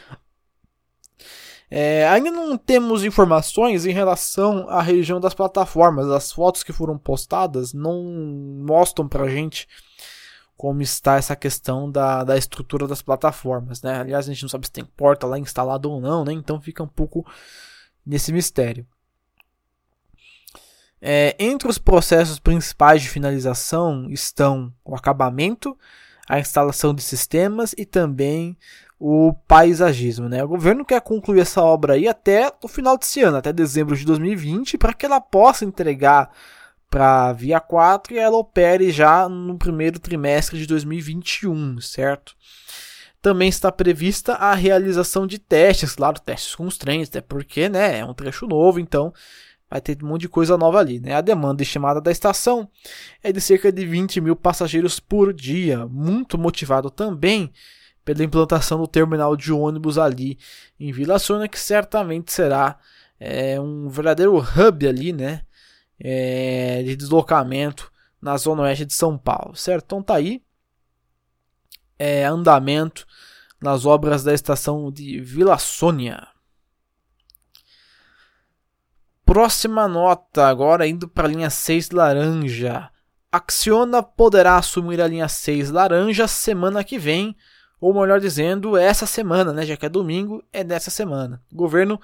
É, 1.71 2.09
ainda 2.09 2.31
não 2.31 2.57
temos 2.57 3.05
informações 3.05 3.85
em 3.85 3.93
relação 3.93 4.67
à 4.71 4.81
região 4.81 5.21
das 5.21 5.35
plataformas. 5.35 6.09
As 6.09 6.33
fotos 6.33 6.62
que 6.62 6.73
foram 6.73 6.97
postadas 6.97 7.75
não 7.75 8.02
mostram 8.67 9.07
pra 9.07 9.29
gente 9.29 9.69
como 10.57 10.81
está 10.81 11.17
essa 11.17 11.37
questão 11.37 11.90
da, 11.90 12.25
da 12.25 12.38
estrutura 12.38 12.88
das 12.88 13.02
plataformas, 13.02 13.83
né? 13.83 14.00
Aliás, 14.00 14.26
a 14.26 14.33
gente 14.33 14.43
não 14.43 14.49
sabe 14.49 14.67
se 14.67 14.73
tem 14.73 14.85
porta 14.85 15.26
lá 15.26 15.38
instalada 15.38 15.87
ou 15.87 16.00
não, 16.00 16.25
né? 16.25 16.33
Então 16.33 16.59
fica 16.62 16.83
um 16.83 16.88
pouco 16.88 17.26
nesse 18.07 18.33
mistério. 18.33 18.87
É, 21.02 21.35
entre 21.38 21.69
os 21.69 21.78
processos 21.78 22.38
principais 22.38 23.00
de 23.00 23.09
finalização 23.09 24.09
estão 24.11 24.73
o 24.85 24.95
acabamento, 24.95 25.76
a 26.28 26.38
instalação 26.38 26.95
de 26.95 27.02
sistemas 27.02 27.75
e 27.76 27.87
também 27.87 28.57
o 28.99 29.33
paisagismo. 29.49 30.28
Né? 30.28 30.45
O 30.45 30.49
governo 30.49 30.85
quer 30.85 31.00
concluir 31.00 31.40
essa 31.40 31.62
obra 31.62 31.95
aí 31.95 32.07
até 32.07 32.52
o 32.62 32.69
final 32.69 32.99
desse 32.99 33.23
ano, 33.23 33.38
até 33.38 33.52
dezembro 33.52 33.97
de 33.97 34.04
2020, 34.04 34.76
para 34.76 34.92
que 34.92 35.07
ela 35.07 35.21
possa 35.21 35.64
entregar 35.64 36.30
para 36.90 37.28
a 37.28 37.33
Via 37.33 37.61
4 37.61 38.14
e 38.14 38.19
ela 38.19 38.37
opere 38.37 38.90
já 38.90 39.28
no 39.28 39.57
primeiro 39.57 39.99
trimestre 39.99 40.59
de 40.59 40.66
2021, 40.66 41.80
certo? 41.80 42.37
Também 43.23 43.49
está 43.49 43.71
prevista 43.71 44.35
a 44.35 44.54
realização 44.54 45.26
de 45.26 45.38
testes, 45.38 45.95
claro, 45.95 46.21
testes 46.21 46.54
com 46.54 46.66
os 46.66 46.76
trens, 46.76 47.09
até 47.09 47.21
porque 47.21 47.69
né, 47.69 48.00
é 48.00 48.04
um 48.04 48.14
trecho 48.14 48.47
novo, 48.47 48.80
então 48.80 49.12
vai 49.71 49.81
ter 49.81 50.03
um 50.03 50.09
monte 50.09 50.23
de 50.23 50.29
coisa 50.29 50.59
nova 50.59 50.79
ali. 50.79 50.99
Né? 50.99 51.15
A 51.15 51.21
demanda 51.21 51.62
estimada 51.62 52.00
da 52.00 52.11
estação 52.11 52.69
é 53.23 53.33
de 53.33 53.41
cerca 53.41 53.71
de 53.71 53.87
20 53.87 54.21
mil 54.21 54.35
passageiros 54.35 54.99
por 54.99 55.33
dia, 55.33 55.87
muito 55.87 56.37
motivado 56.37 56.91
também 56.91 57.53
pela 58.05 58.25
implantação 58.25 58.79
do 58.79 58.89
terminal 58.89 59.37
de 59.37 59.53
ônibus 59.53 59.97
ali 59.97 60.39
em 60.79 60.91
Vila 60.91 61.19
Sônia, 61.19 61.47
que 61.47 61.59
certamente 61.59 62.33
será 62.33 62.79
é, 63.21 63.61
um 63.61 63.89
verdadeiro 63.89 64.37
hub 64.39 64.89
ali, 64.89 65.12
né, 65.12 65.43
é, 65.99 66.83
de 66.83 66.97
deslocamento 66.97 67.93
na 68.21 68.37
zona 68.37 68.62
oeste 68.62 68.85
de 68.85 68.95
São 68.95 69.17
Paulo, 69.17 69.55
certo? 69.55 69.85
Então 69.85 70.03
tá 70.03 70.17
aí 70.17 70.43
é, 71.99 72.25
andamento 72.25 73.07
nas 73.61 73.85
obras 73.85 74.25
da 74.25 74.33
estação 74.33 74.91
de 74.91 75.21
Vila 75.21 75.59
Sônia. 75.59 76.27
Próxima 79.31 79.87
nota, 79.87 80.49
agora 80.49 80.89
indo 80.89 81.07
para 81.07 81.29
a 81.29 81.31
linha 81.31 81.51
6 81.51 81.91
laranja. 81.91 82.91
Acciona 83.31 84.03
poderá 84.03 84.57
assumir 84.57 85.01
a 85.01 85.07
linha 85.07 85.29
6 85.29 85.71
laranja 85.71 86.27
semana 86.27 86.83
que 86.83 86.99
vem, 86.99 87.37
ou 87.81 87.95
melhor 87.95 88.19
dizendo, 88.19 88.77
essa 88.77 89.07
semana, 89.07 89.53
né? 89.53 89.65
Já 89.65 89.77
que 89.77 89.87
é 89.87 89.89
domingo, 89.89 90.43
é 90.53 90.65
nessa 90.65 90.91
semana. 90.91 91.41
O 91.53 91.55
governo 91.55 92.01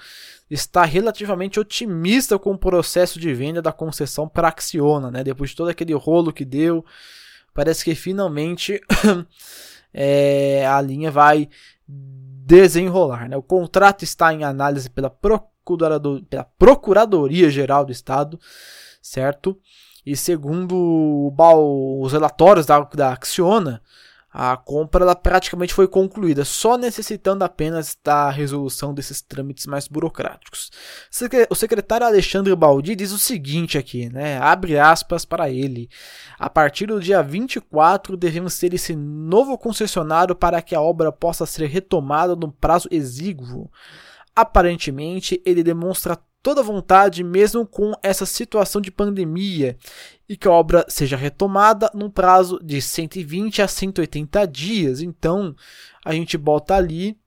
está 0.48 0.84
relativamente 0.84 1.58
otimista 1.58 2.38
com 2.38 2.52
o 2.52 2.58
processo 2.58 3.18
de 3.18 3.34
venda 3.34 3.60
da 3.60 3.72
concessão 3.72 4.28
para 4.28 4.46
Acciona, 4.46 5.10
né? 5.10 5.24
Depois 5.24 5.50
de 5.50 5.56
todo 5.56 5.68
aquele 5.68 5.94
rolo 5.94 6.32
que 6.32 6.44
deu, 6.44 6.84
parece 7.52 7.84
que 7.84 7.96
finalmente 7.96 8.80
é, 9.92 10.64
a 10.64 10.80
linha 10.80 11.10
vai 11.10 11.48
desenrolar, 11.88 13.28
né? 13.28 13.36
O 13.36 13.42
contrato 13.42 14.04
está 14.04 14.32
em 14.32 14.44
análise 14.44 14.88
pela 14.88 15.10
Procuradoria 15.10 15.55
pela 16.28 16.44
Procuradoria 16.58 17.50
Geral 17.50 17.84
do 17.84 17.92
Estado, 17.92 18.38
certo? 19.00 19.58
E 20.04 20.16
segundo 20.16 21.34
os 22.00 22.12
relatórios 22.12 22.66
da, 22.66 22.80
da 22.80 23.12
Acciona, 23.12 23.82
a 24.38 24.54
compra 24.54 25.02
ela 25.02 25.16
praticamente 25.16 25.72
foi 25.72 25.88
concluída, 25.88 26.44
só 26.44 26.76
necessitando 26.76 27.42
apenas 27.42 27.96
da 28.04 28.28
resolução 28.28 28.92
desses 28.92 29.22
trâmites 29.22 29.64
mais 29.64 29.88
burocráticos. 29.88 30.70
O 31.48 31.54
secretário 31.54 32.06
Alexandre 32.06 32.54
Baldi 32.54 32.94
diz 32.94 33.12
o 33.12 33.18
seguinte 33.18 33.78
aqui, 33.78 34.10
né? 34.10 34.36
Abre 34.36 34.78
aspas 34.78 35.24
para 35.24 35.48
ele. 35.48 35.88
A 36.38 36.50
partir 36.50 36.84
do 36.84 37.00
dia 37.00 37.22
24 37.22 38.14
devemos 38.14 38.58
ter 38.58 38.74
esse 38.74 38.94
novo 38.94 39.56
concessionário 39.56 40.34
para 40.34 40.60
que 40.60 40.74
a 40.74 40.82
obra 40.82 41.10
possa 41.10 41.46
ser 41.46 41.66
retomada 41.66 42.36
no 42.36 42.52
prazo 42.52 42.88
exíguo. 42.90 43.70
Aparentemente, 44.36 45.40
ele 45.46 45.64
demonstra 45.64 46.18
toda 46.42 46.62
vontade, 46.62 47.24
mesmo 47.24 47.66
com 47.66 47.92
essa 48.02 48.24
situação 48.24 48.80
de 48.80 48.92
pandemia, 48.92 49.76
e 50.28 50.36
que 50.36 50.46
a 50.46 50.52
obra 50.52 50.84
seja 50.88 51.16
retomada 51.16 51.90
num 51.92 52.08
prazo 52.08 52.60
de 52.62 52.80
120 52.80 53.62
a 53.62 53.66
180 53.66 54.46
dias. 54.46 55.00
Então, 55.00 55.56
a 56.04 56.12
gente 56.12 56.38
bota 56.38 56.76
ali 56.76 57.18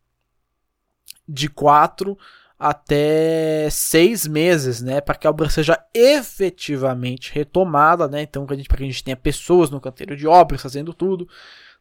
de 1.28 1.50
4 1.50 2.18
até 2.58 3.70
6 3.70 4.28
meses, 4.28 4.82
né, 4.82 5.01
para 5.01 5.16
que 5.16 5.25
a 5.25 5.30
obra 5.30 5.50
seja 5.50 5.78
efetivamente 5.94 7.34
retomada, 7.34 8.08
né? 8.08 8.22
Então, 8.22 8.46
para 8.46 8.56
que 8.56 8.84
a 8.84 8.86
gente 8.86 9.04
tenha 9.04 9.18
pessoas 9.18 9.70
no 9.70 9.82
canteiro 9.82 10.16
de 10.16 10.28
obras 10.28 10.62
fazendo 10.62 10.94
tudo. 10.94 11.28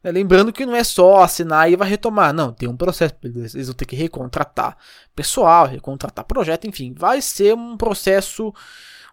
Né? 0.03 0.11
Lembrando 0.11 0.53
que 0.53 0.65
não 0.65 0.75
é 0.75 0.83
só 0.83 1.23
assinar 1.23 1.71
e 1.71 1.75
vai 1.75 1.89
retomar. 1.89 2.33
Não, 2.33 2.53
tem 2.53 2.67
um 2.67 2.77
processo. 2.77 3.15
Eles 3.23 3.67
vão 3.67 3.75
ter 3.75 3.85
que 3.85 3.95
recontratar 3.95 4.77
pessoal, 5.15 5.65
recontratar 5.67 6.25
projeto, 6.25 6.67
enfim. 6.67 6.93
Vai 6.97 7.21
ser 7.21 7.55
um 7.55 7.77
processo 7.77 8.53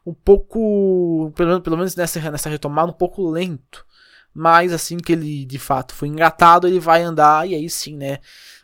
um 0.04 0.14
pouco, 0.14 1.32
pelo, 1.34 1.60
pelo 1.60 1.76
menos 1.76 1.96
nessa, 1.96 2.30
nessa 2.30 2.48
retomada, 2.48 2.90
um 2.90 2.94
pouco 2.94 3.28
lento. 3.28 3.84
Mas 4.32 4.72
assim 4.72 4.98
que 4.98 5.12
ele 5.12 5.44
de 5.44 5.58
fato 5.58 5.94
foi 5.94 6.08
engatado, 6.08 6.68
ele 6.68 6.78
vai 6.78 7.02
andar 7.02 7.48
e 7.48 7.54
aí 7.54 7.68
sim, 7.70 7.96
né? 7.96 8.18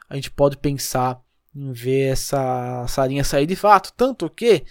A 0.09 0.15
gente 0.15 0.31
pode 0.31 0.57
pensar 0.59 1.19
em 1.55 1.73
ver 1.73 2.13
essa, 2.13 2.83
essa 2.85 3.07
linha 3.07 3.25
sair 3.25 3.47
de 3.47 3.57
fato. 3.57 3.93
Tanto 3.97 4.29
que 4.29 4.65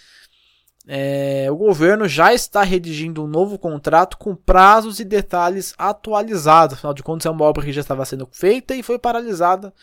é, 0.87 1.47
o 1.51 1.55
governo 1.55 2.07
já 2.07 2.33
está 2.33 2.63
redigindo 2.63 3.23
um 3.23 3.27
novo 3.27 3.57
contrato 3.59 4.17
com 4.17 4.35
prazos 4.35 4.99
e 4.99 5.05
detalhes 5.05 5.73
atualizados. 5.77 6.77
Afinal 6.77 6.93
de 6.93 7.03
contas, 7.03 7.25
é 7.25 7.29
uma 7.29 7.45
obra 7.45 7.63
que 7.63 7.71
já 7.71 7.81
estava 7.81 8.05
sendo 8.05 8.27
feita 8.31 8.75
e 8.75 8.81
foi 8.81 8.97
paralisada. 8.97 9.73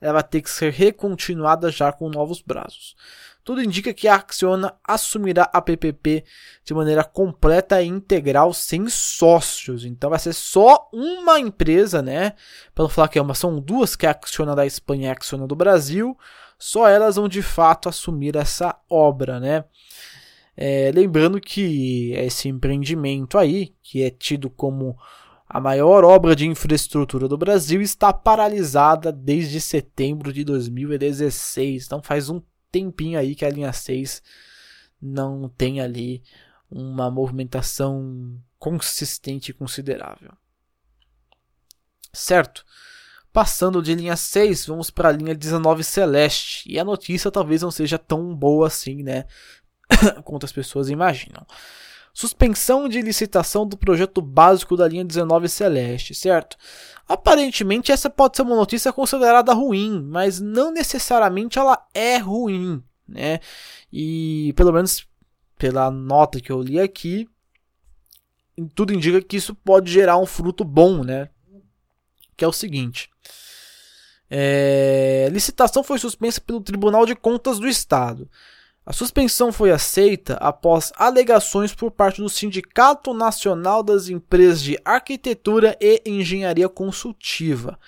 Ela 0.00 0.14
vai 0.14 0.22
ter 0.22 0.42
que 0.42 0.50
ser 0.50 0.72
recontinuada 0.72 1.70
já 1.70 1.90
com 1.92 2.08
novos 2.08 2.40
prazos. 2.40 2.94
Tudo 3.42 3.62
indica 3.62 3.94
que 3.94 4.06
a 4.06 4.16
Acciona 4.16 4.74
assumirá 4.86 5.48
a 5.52 5.62
PPP 5.62 6.22
de 6.64 6.74
maneira 6.74 7.02
completa 7.02 7.80
e 7.82 7.86
integral, 7.86 8.52
sem 8.52 8.88
sócios. 8.88 9.84
Então 9.86 10.10
vai 10.10 10.18
ser 10.18 10.34
só 10.34 10.88
uma 10.92 11.40
empresa, 11.40 12.02
né? 12.02 12.34
Para 12.74 12.84
não 12.84 12.90
falar 12.90 13.08
que 13.08 13.18
é 13.18 13.22
uma, 13.22 13.34
são 13.34 13.58
duas, 13.58 13.96
que 13.96 14.04
é 14.04 14.10
a 14.10 14.12
Acciona 14.12 14.54
da 14.54 14.66
Espanha 14.66 15.06
e 15.06 15.08
a 15.08 15.12
Acciona 15.12 15.46
do 15.46 15.56
Brasil. 15.56 16.16
Só 16.58 16.86
elas 16.86 17.16
vão 17.16 17.26
de 17.26 17.40
fato 17.40 17.88
assumir 17.88 18.36
essa 18.36 18.76
obra, 18.88 19.40
né? 19.40 19.64
É, 20.60 20.90
lembrando 20.92 21.40
que 21.40 22.10
esse 22.14 22.48
empreendimento 22.48 23.38
aí, 23.38 23.72
que 23.80 24.02
é 24.02 24.10
tido 24.10 24.50
como 24.50 24.98
a 25.48 25.60
maior 25.60 26.02
obra 26.02 26.34
de 26.34 26.48
infraestrutura 26.48 27.28
do 27.28 27.38
Brasil, 27.38 27.80
está 27.80 28.12
paralisada 28.12 29.12
desde 29.12 29.60
setembro 29.60 30.32
de 30.32 30.42
2016. 30.42 31.86
Então 31.86 32.02
faz 32.02 32.28
um 32.28 32.42
tempinho 32.72 33.20
aí 33.20 33.36
que 33.36 33.44
a 33.44 33.50
linha 33.50 33.72
6 33.72 34.20
não 35.00 35.48
tem 35.48 35.80
ali 35.80 36.24
uma 36.68 37.08
movimentação 37.08 38.36
consistente 38.58 39.52
e 39.52 39.54
considerável. 39.54 40.32
Certo? 42.12 42.64
Passando 43.32 43.80
de 43.80 43.94
linha 43.94 44.16
6, 44.16 44.66
vamos 44.66 44.90
para 44.90 45.10
a 45.10 45.12
linha 45.12 45.36
19 45.36 45.84
Celeste. 45.84 46.68
E 46.68 46.80
a 46.80 46.84
notícia 46.84 47.30
talvez 47.30 47.62
não 47.62 47.70
seja 47.70 47.96
tão 47.96 48.34
boa 48.34 48.66
assim, 48.66 49.04
né? 49.04 49.24
quanto 50.24 50.44
as 50.44 50.52
pessoas 50.52 50.88
imaginam. 50.88 51.46
Suspensão 52.12 52.88
de 52.88 53.00
licitação 53.00 53.66
do 53.66 53.76
projeto 53.76 54.20
básico 54.20 54.76
da 54.76 54.88
linha 54.88 55.04
19 55.04 55.48
Celeste, 55.48 56.14
certo? 56.14 56.56
Aparentemente 57.06 57.92
essa 57.92 58.10
pode 58.10 58.36
ser 58.36 58.42
uma 58.42 58.56
notícia 58.56 58.92
considerada 58.92 59.52
ruim, 59.52 60.02
mas 60.02 60.40
não 60.40 60.72
necessariamente 60.72 61.58
ela 61.58 61.86
é 61.94 62.16
ruim, 62.16 62.82
né? 63.06 63.38
E 63.92 64.52
pelo 64.56 64.72
menos 64.72 65.06
pela 65.56 65.90
nota 65.90 66.40
que 66.40 66.50
eu 66.50 66.60
li 66.60 66.80
aqui, 66.80 67.28
tudo 68.74 68.92
indica 68.92 69.22
que 69.22 69.36
isso 69.36 69.54
pode 69.54 69.90
gerar 69.92 70.18
um 70.18 70.26
fruto 70.26 70.64
bom, 70.64 71.04
né? 71.04 71.28
Que 72.36 72.44
é 72.44 72.48
o 72.48 72.52
seguinte: 72.52 73.10
é, 74.30 75.28
licitação 75.30 75.82
foi 75.82 75.98
suspensa 75.98 76.40
pelo 76.40 76.60
Tribunal 76.60 77.06
de 77.06 77.14
Contas 77.14 77.58
do 77.58 77.68
Estado. 77.68 78.28
A 78.88 78.92
suspensão 78.94 79.52
foi 79.52 79.70
aceita 79.70 80.38
após 80.40 80.94
alegações 80.96 81.74
por 81.74 81.90
parte 81.90 82.22
do 82.22 82.28
Sindicato 82.30 83.12
Nacional 83.12 83.82
das 83.82 84.08
Empresas 84.08 84.62
de 84.62 84.80
Arquitetura 84.82 85.76
e 85.78 86.00
Engenharia 86.06 86.70
Consultiva. 86.70 87.78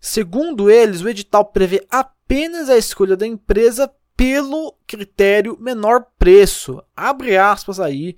Segundo 0.00 0.70
eles, 0.70 1.00
o 1.00 1.08
edital 1.08 1.46
prevê 1.46 1.84
apenas 1.90 2.70
a 2.70 2.78
escolha 2.78 3.16
da 3.16 3.26
empresa 3.26 3.92
pelo 4.16 4.76
critério 4.86 5.58
menor 5.58 6.06
preço. 6.16 6.80
Abre 6.96 7.36
aspas 7.36 7.80
aí 7.80 8.16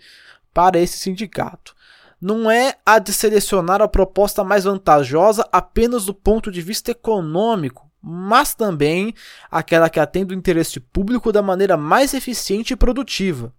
para 0.52 0.78
esse 0.78 0.98
sindicato. 0.98 1.74
Não 2.20 2.50
é 2.50 2.74
a 2.84 2.98
de 2.98 3.10
selecionar 3.10 3.80
a 3.80 3.88
proposta 3.88 4.44
mais 4.44 4.64
vantajosa 4.64 5.48
apenas 5.50 6.04
do 6.04 6.12
ponto 6.12 6.52
de 6.52 6.60
vista 6.60 6.90
econômico, 6.90 7.90
mas 8.02 8.54
também 8.54 9.14
aquela 9.50 9.88
que 9.88 10.00
atende 10.00 10.34
o 10.34 10.36
interesse 10.36 10.80
público 10.80 11.30
da 11.30 11.40
maneira 11.40 11.76
mais 11.76 12.12
eficiente 12.12 12.72
e 12.72 12.76
produtiva. 12.76 13.52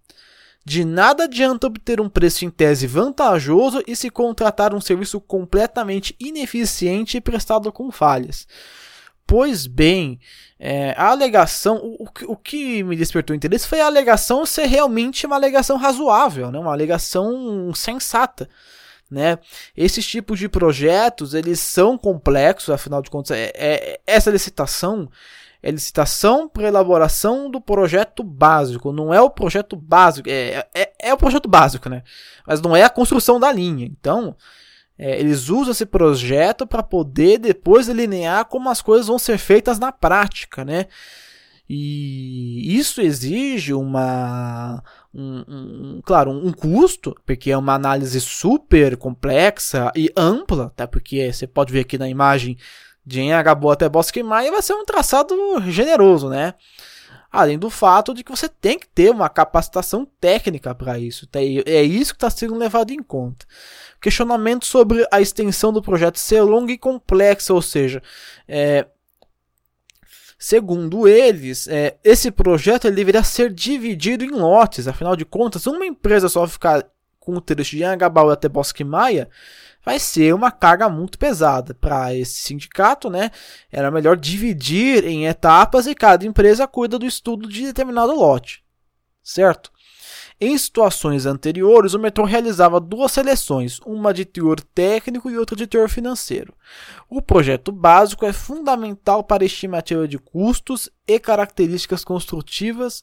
De 0.66 0.84
nada 0.84 1.24
adianta 1.24 1.66
obter 1.66 2.00
um 2.00 2.08
preço 2.08 2.44
em 2.44 2.50
tese 2.50 2.86
vantajoso 2.86 3.82
e 3.86 3.94
se 3.94 4.10
contratar 4.10 4.74
um 4.74 4.80
serviço 4.80 5.20
completamente 5.20 6.16
ineficiente 6.18 7.18
e 7.18 7.20
prestado 7.20 7.70
com 7.70 7.90
falhas. 7.90 8.46
Pois 9.26 9.66
bem, 9.66 10.18
é, 10.58 10.94
a 10.96 11.08
alegação, 11.08 11.76
o, 11.82 12.08
o, 12.26 12.36
que 12.36 12.82
me 12.82 12.96
despertou 12.96 13.34
interesse 13.34 13.66
foi 13.66 13.80
a 13.80 13.86
alegação 13.86 14.44
ser 14.44 14.66
realmente 14.66 15.26
uma 15.26 15.36
alegação 15.36 15.76
razoável, 15.76 16.50
né? 16.50 16.58
uma 16.58 16.72
alegação 16.72 17.72
sensata. 17.74 18.48
Né? 19.14 19.38
Esses 19.76 20.04
tipos 20.04 20.40
de 20.40 20.48
projetos 20.48 21.34
eles 21.34 21.60
são 21.60 21.96
complexos, 21.96 22.70
afinal 22.74 23.00
de 23.00 23.08
contas, 23.08 23.30
é, 23.30 23.52
é 23.54 24.00
essa 24.04 24.28
licitação 24.28 25.08
é 25.62 25.70
licitação 25.70 26.46
para 26.46 26.68
elaboração 26.68 27.50
do 27.50 27.58
projeto 27.58 28.22
básico, 28.22 28.92
não 28.92 29.14
é 29.14 29.20
o 29.22 29.30
projeto 29.30 29.74
básico, 29.74 30.28
é, 30.28 30.66
é, 30.74 30.92
é 31.00 31.14
o 31.14 31.16
projeto 31.16 31.48
básico, 31.48 31.88
né? 31.88 32.02
Mas 32.46 32.60
não 32.60 32.76
é 32.76 32.82
a 32.82 32.90
construção 32.90 33.40
da 33.40 33.50
linha. 33.50 33.86
Então, 33.86 34.36
é, 34.98 35.18
eles 35.18 35.48
usam 35.48 35.70
esse 35.70 35.86
projeto 35.86 36.66
para 36.66 36.82
poder 36.82 37.38
depois 37.38 37.86
delinear 37.86 38.44
como 38.44 38.68
as 38.68 38.82
coisas 38.82 39.06
vão 39.06 39.18
ser 39.18 39.38
feitas 39.38 39.78
na 39.78 39.90
prática, 39.90 40.66
né? 40.66 40.84
E 41.66 42.76
isso 42.76 43.00
exige 43.00 43.72
uma, 43.72 44.82
um, 45.14 46.00
claro, 46.04 46.30
um 46.30 46.52
custo, 46.52 47.14
porque 47.24 47.50
é 47.50 47.56
uma 47.56 47.74
análise 47.74 48.20
super 48.20 48.96
complexa 48.96 49.92
e 49.94 50.10
ampla, 50.16 50.66
até 50.66 50.86
porque 50.86 51.32
você 51.32 51.46
pode 51.46 51.72
ver 51.72 51.80
aqui 51.80 51.96
na 51.96 52.08
imagem 52.08 52.56
de 53.06 53.20
Enhagaboa 53.20 53.74
até 53.74 53.88
Bosque 53.88 54.22
Maia 54.22 54.50
vai 54.50 54.62
ser 54.62 54.74
um 54.74 54.84
traçado 54.84 55.34
generoso, 55.70 56.28
né? 56.28 56.54
Além 57.30 57.58
do 57.58 57.68
fato 57.68 58.14
de 58.14 58.22
que 58.22 58.30
você 58.30 58.48
tem 58.48 58.78
que 58.78 58.86
ter 58.86 59.10
uma 59.10 59.28
capacitação 59.28 60.06
técnica 60.20 60.74
para 60.74 60.98
isso. 60.98 61.28
É 61.66 61.82
isso 61.82 62.12
que 62.12 62.16
está 62.16 62.30
sendo 62.30 62.54
levado 62.54 62.92
em 62.92 63.02
conta 63.02 63.44
questionamento 64.04 64.66
sobre 64.66 65.06
a 65.10 65.18
extensão 65.18 65.72
do 65.72 65.80
projeto 65.80 66.18
ser 66.18 66.42
longa 66.42 66.70
e 66.70 66.76
complexa, 66.76 67.54
ou 67.54 67.62
seja, 67.62 68.02
é, 68.46 68.86
segundo 70.44 71.08
eles, 71.08 71.66
é, 71.68 71.96
esse 72.04 72.30
projeto 72.30 72.86
ele 72.86 72.96
deveria 72.96 73.24
ser 73.24 73.50
dividido 73.50 74.22
em 74.22 74.30
lotes, 74.30 74.86
afinal 74.86 75.16
de 75.16 75.24
contas, 75.24 75.66
uma 75.66 75.86
empresa 75.86 76.28
só 76.28 76.46
ficar 76.46 76.84
com 77.18 77.32
o 77.32 77.40
trecho 77.40 77.74
de 77.74 77.82
Anhangabaú 77.82 78.28
até 78.28 78.46
Bosque 78.46 78.84
Maia 78.84 79.30
vai 79.82 79.98
ser 79.98 80.34
uma 80.34 80.50
carga 80.50 80.86
muito 80.90 81.18
pesada 81.18 81.72
para 81.72 82.14
esse 82.14 82.40
sindicato, 82.40 83.08
né? 83.08 83.30
Era 83.72 83.90
melhor 83.90 84.18
dividir 84.18 85.06
em 85.06 85.26
etapas 85.26 85.86
e 85.86 85.94
cada 85.94 86.26
empresa 86.26 86.68
cuida 86.68 86.98
do 86.98 87.06
estudo 87.06 87.48
de 87.48 87.64
determinado 87.64 88.14
lote, 88.14 88.62
certo? 89.22 89.72
Em 90.46 90.58
situações 90.58 91.24
anteriores, 91.24 91.94
o 91.94 91.98
metrô 91.98 92.26
realizava 92.26 92.78
duas 92.78 93.12
seleções, 93.12 93.80
uma 93.86 94.12
de 94.12 94.26
teor 94.26 94.60
técnico 94.60 95.30
e 95.30 95.38
outra 95.38 95.56
de 95.56 95.66
teor 95.66 95.88
financeiro. 95.88 96.52
O 97.08 97.22
projeto 97.22 97.72
básico 97.72 98.26
é 98.26 98.32
fundamental 98.32 99.24
para 99.24 99.42
a 99.42 99.46
estimativa 99.46 100.06
de 100.06 100.18
custos 100.18 100.90
e 101.08 101.18
características 101.18 102.04
construtivas, 102.04 103.00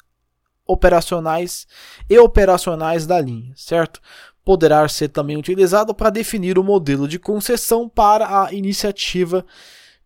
operacionais 0.67 1.65
e 2.07 2.19
operacionais 2.19 3.07
da 3.07 3.19
linha, 3.19 3.51
certo? 3.55 3.99
Poderá 4.45 4.87
ser 4.87 5.07
também 5.07 5.35
utilizado 5.35 5.95
para 5.95 6.11
definir 6.11 6.59
o 6.59 6.63
modelo 6.63 7.07
de 7.07 7.17
concessão 7.17 7.89
para 7.89 8.43
a 8.43 8.53
iniciativa 8.53 9.43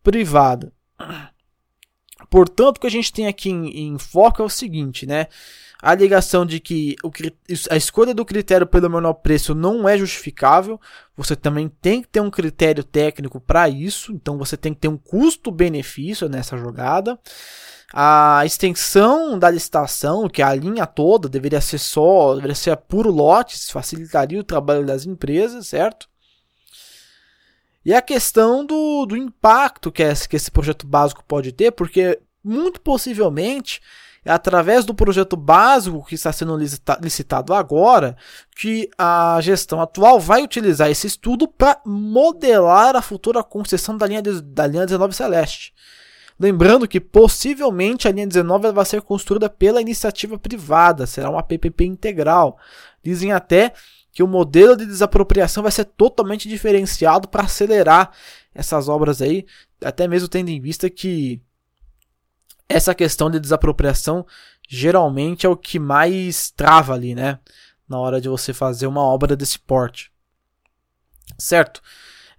privada. 0.01 0.71
Portanto, 2.29 2.77
o 2.77 2.79
que 2.79 2.87
a 2.87 2.91
gente 2.91 3.11
tem 3.11 3.27
aqui 3.27 3.49
em, 3.49 3.89
em 3.89 3.97
foco 3.99 4.41
é 4.41 4.45
o 4.45 4.49
seguinte, 4.49 5.05
né? 5.05 5.27
A 5.85 5.91
alegação 5.91 6.47
de 6.47 6.59
que 6.59 6.95
o, 7.03 7.11
a 7.69 7.77
escolha 7.77 8.11
do 8.11 8.25
critério 8.25 8.65
pelo 8.65 8.89
menor 8.89 9.13
preço 9.13 9.53
não 9.53 9.87
é 9.87 9.95
justificável. 9.95 10.81
Você 11.15 11.35
também 11.35 11.69
tem 11.69 12.01
que 12.01 12.07
ter 12.07 12.21
um 12.21 12.31
critério 12.31 12.83
técnico 12.83 13.39
para 13.39 13.69
isso, 13.69 14.11
então 14.11 14.35
você 14.35 14.57
tem 14.57 14.73
que 14.73 14.79
ter 14.79 14.87
um 14.87 14.97
custo-benefício 14.97 16.27
nessa 16.27 16.57
jogada. 16.57 17.19
A 17.93 18.41
extensão 18.43 19.37
da 19.37 19.47
licitação, 19.47 20.27
que 20.27 20.41
é 20.41 20.45
a 20.45 20.55
linha 20.55 20.87
toda, 20.87 21.29
deveria 21.29 21.61
ser 21.61 21.77
só, 21.77 22.33
deveria 22.33 22.55
ser 22.55 22.75
puro 22.77 23.11
lotes, 23.11 23.69
facilitaria 23.69 24.39
o 24.39 24.43
trabalho 24.43 24.87
das 24.87 25.05
empresas, 25.05 25.67
certo? 25.67 26.09
E 27.85 27.93
a 27.93 28.01
questão 28.01 28.65
do, 28.65 29.05
do 29.05 29.15
impacto 29.15 29.91
que 29.91 30.01
esse, 30.01 30.27
que 30.27 30.35
esse 30.35 30.49
projeto 30.49 30.87
básico 30.87 31.23
pode 31.27 31.51
ter, 31.51 31.69
porque 31.69 32.19
muito 32.43 32.81
possivelmente 32.81 33.79
através 34.29 34.85
do 34.85 34.93
projeto 34.93 35.37
básico 35.37 36.03
que 36.03 36.15
está 36.15 36.31
sendo 36.31 36.57
licitado 36.99 37.53
agora 37.53 38.17
que 38.55 38.89
a 38.97 39.39
gestão 39.41 39.79
atual 39.79 40.19
vai 40.19 40.43
utilizar 40.43 40.89
esse 40.89 41.05
estudo 41.05 41.47
para 41.47 41.79
modelar 41.85 42.95
a 42.95 43.01
futura 43.01 43.43
concessão 43.43 43.97
da 43.97 44.07
linha, 44.07 44.21
de, 44.21 44.41
da 44.41 44.65
linha 44.65 44.85
19 44.85 45.13
Celeste. 45.13 45.73
Lembrando 46.39 46.87
que 46.87 46.99
possivelmente 46.99 48.07
a 48.07 48.11
linha 48.11 48.27
19 48.27 48.71
vai 48.71 48.85
ser 48.85 49.01
construída 49.01 49.49
pela 49.49 49.79
iniciativa 49.79 50.37
privada, 50.37 51.05
será 51.05 51.29
uma 51.29 51.43
PPP 51.43 51.85
integral. 51.85 52.57
Dizem 53.01 53.31
até 53.31 53.71
que 54.11 54.23
o 54.23 54.27
modelo 54.27 54.75
de 54.75 54.85
desapropriação 54.85 55.63
vai 55.63 55.71
ser 55.71 55.85
totalmente 55.85 56.49
diferenciado 56.49 57.27
para 57.27 57.43
acelerar 57.43 58.11
essas 58.53 58.87
obras 58.87 59.21
aí, 59.21 59.45
até 59.83 60.07
mesmo 60.07 60.27
tendo 60.29 60.49
em 60.49 60.59
vista 60.59 60.89
que 60.89 61.41
essa 62.67 62.95
questão 62.95 63.29
de 63.29 63.39
desapropriação 63.39 64.25
geralmente 64.67 65.45
é 65.45 65.49
o 65.49 65.57
que 65.57 65.79
mais 65.79 66.49
trava 66.51 66.93
ali, 66.93 67.13
né? 67.13 67.39
Na 67.87 67.99
hora 67.99 68.19
de 68.19 68.27
você 68.27 68.53
fazer 68.53 68.87
uma 68.87 69.01
obra 69.01 69.35
desse 69.35 69.59
porte. 69.59 70.11
Certo? 71.37 71.81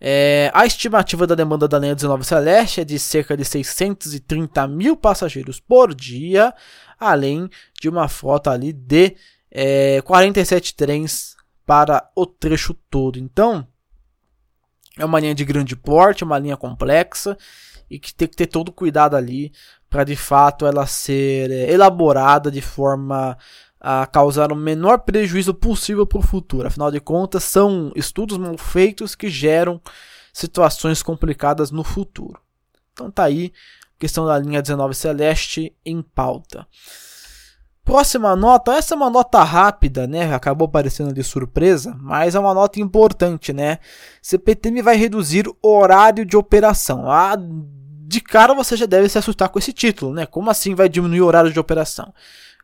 É, 0.00 0.50
a 0.52 0.66
estimativa 0.66 1.26
da 1.26 1.34
demanda 1.34 1.66
da 1.66 1.78
linha 1.78 1.94
19 1.94 2.24
Celeste 2.24 2.80
é 2.80 2.84
de 2.84 2.98
cerca 2.98 3.36
de 3.36 3.44
630 3.44 4.66
mil 4.68 4.96
passageiros 4.96 5.58
por 5.58 5.94
dia, 5.94 6.52
além 6.98 7.48
de 7.80 7.88
uma 7.88 8.08
frota 8.08 8.50
ali 8.50 8.72
de 8.72 9.16
é, 9.50 10.02
47 10.02 10.74
trens 10.74 11.36
para 11.64 12.10
o 12.14 12.26
trecho 12.26 12.74
todo. 12.90 13.18
Então, 13.18 13.66
é 14.98 15.04
uma 15.04 15.20
linha 15.20 15.34
de 15.34 15.44
grande 15.44 15.76
porte, 15.76 16.24
uma 16.24 16.38
linha 16.38 16.56
complexa 16.56 17.36
e 17.90 17.98
que 17.98 18.14
tem 18.14 18.28
que 18.28 18.36
ter 18.36 18.46
todo 18.46 18.72
cuidado 18.72 19.16
ali 19.16 19.52
para 19.88 20.04
de 20.04 20.16
fato 20.16 20.66
ela 20.66 20.86
ser 20.86 21.50
é, 21.50 21.70
elaborada 21.70 22.50
de 22.50 22.60
forma 22.60 23.36
a 23.80 24.06
causar 24.06 24.50
o 24.52 24.56
menor 24.56 24.98
prejuízo 25.00 25.54
possível 25.54 26.06
para 26.06 26.18
o 26.18 26.22
futuro. 26.22 26.66
Afinal 26.66 26.90
de 26.90 27.00
contas, 27.00 27.44
são 27.44 27.92
estudos 27.94 28.36
mal 28.36 28.58
feitos 28.58 29.14
que 29.14 29.28
geram 29.28 29.80
situações 30.32 31.02
complicadas 31.02 31.70
no 31.70 31.84
futuro. 31.84 32.40
Então 32.92 33.10
tá 33.10 33.24
aí, 33.24 33.52
questão 33.98 34.26
da 34.26 34.38
linha 34.38 34.62
19 34.62 34.94
Celeste 34.94 35.74
em 35.84 36.02
pauta. 36.02 36.66
Próxima 37.86 38.34
nota, 38.34 38.72
essa 38.72 38.94
é 38.94 38.96
uma 38.96 39.08
nota 39.08 39.44
rápida, 39.44 40.08
né? 40.08 40.34
Acabou 40.34 40.68
parecendo 40.68 41.14
de 41.14 41.22
surpresa, 41.22 41.96
mas 42.00 42.34
é 42.34 42.38
uma 42.40 42.52
nota 42.52 42.80
importante, 42.80 43.52
né? 43.52 43.78
CPTM 44.20 44.82
vai 44.82 44.96
reduzir 44.96 45.48
o 45.62 45.68
horário 45.68 46.26
de 46.26 46.36
operação. 46.36 47.08
Ah, 47.08 47.36
de 47.38 48.20
cara 48.20 48.54
você 48.54 48.76
já 48.76 48.86
deve 48.86 49.08
se 49.08 49.16
assustar 49.18 49.50
com 49.50 49.60
esse 49.60 49.72
título, 49.72 50.12
né? 50.12 50.26
Como 50.26 50.50
assim 50.50 50.74
vai 50.74 50.88
diminuir 50.88 51.20
o 51.20 51.26
horário 51.26 51.52
de 51.52 51.60
operação? 51.60 52.12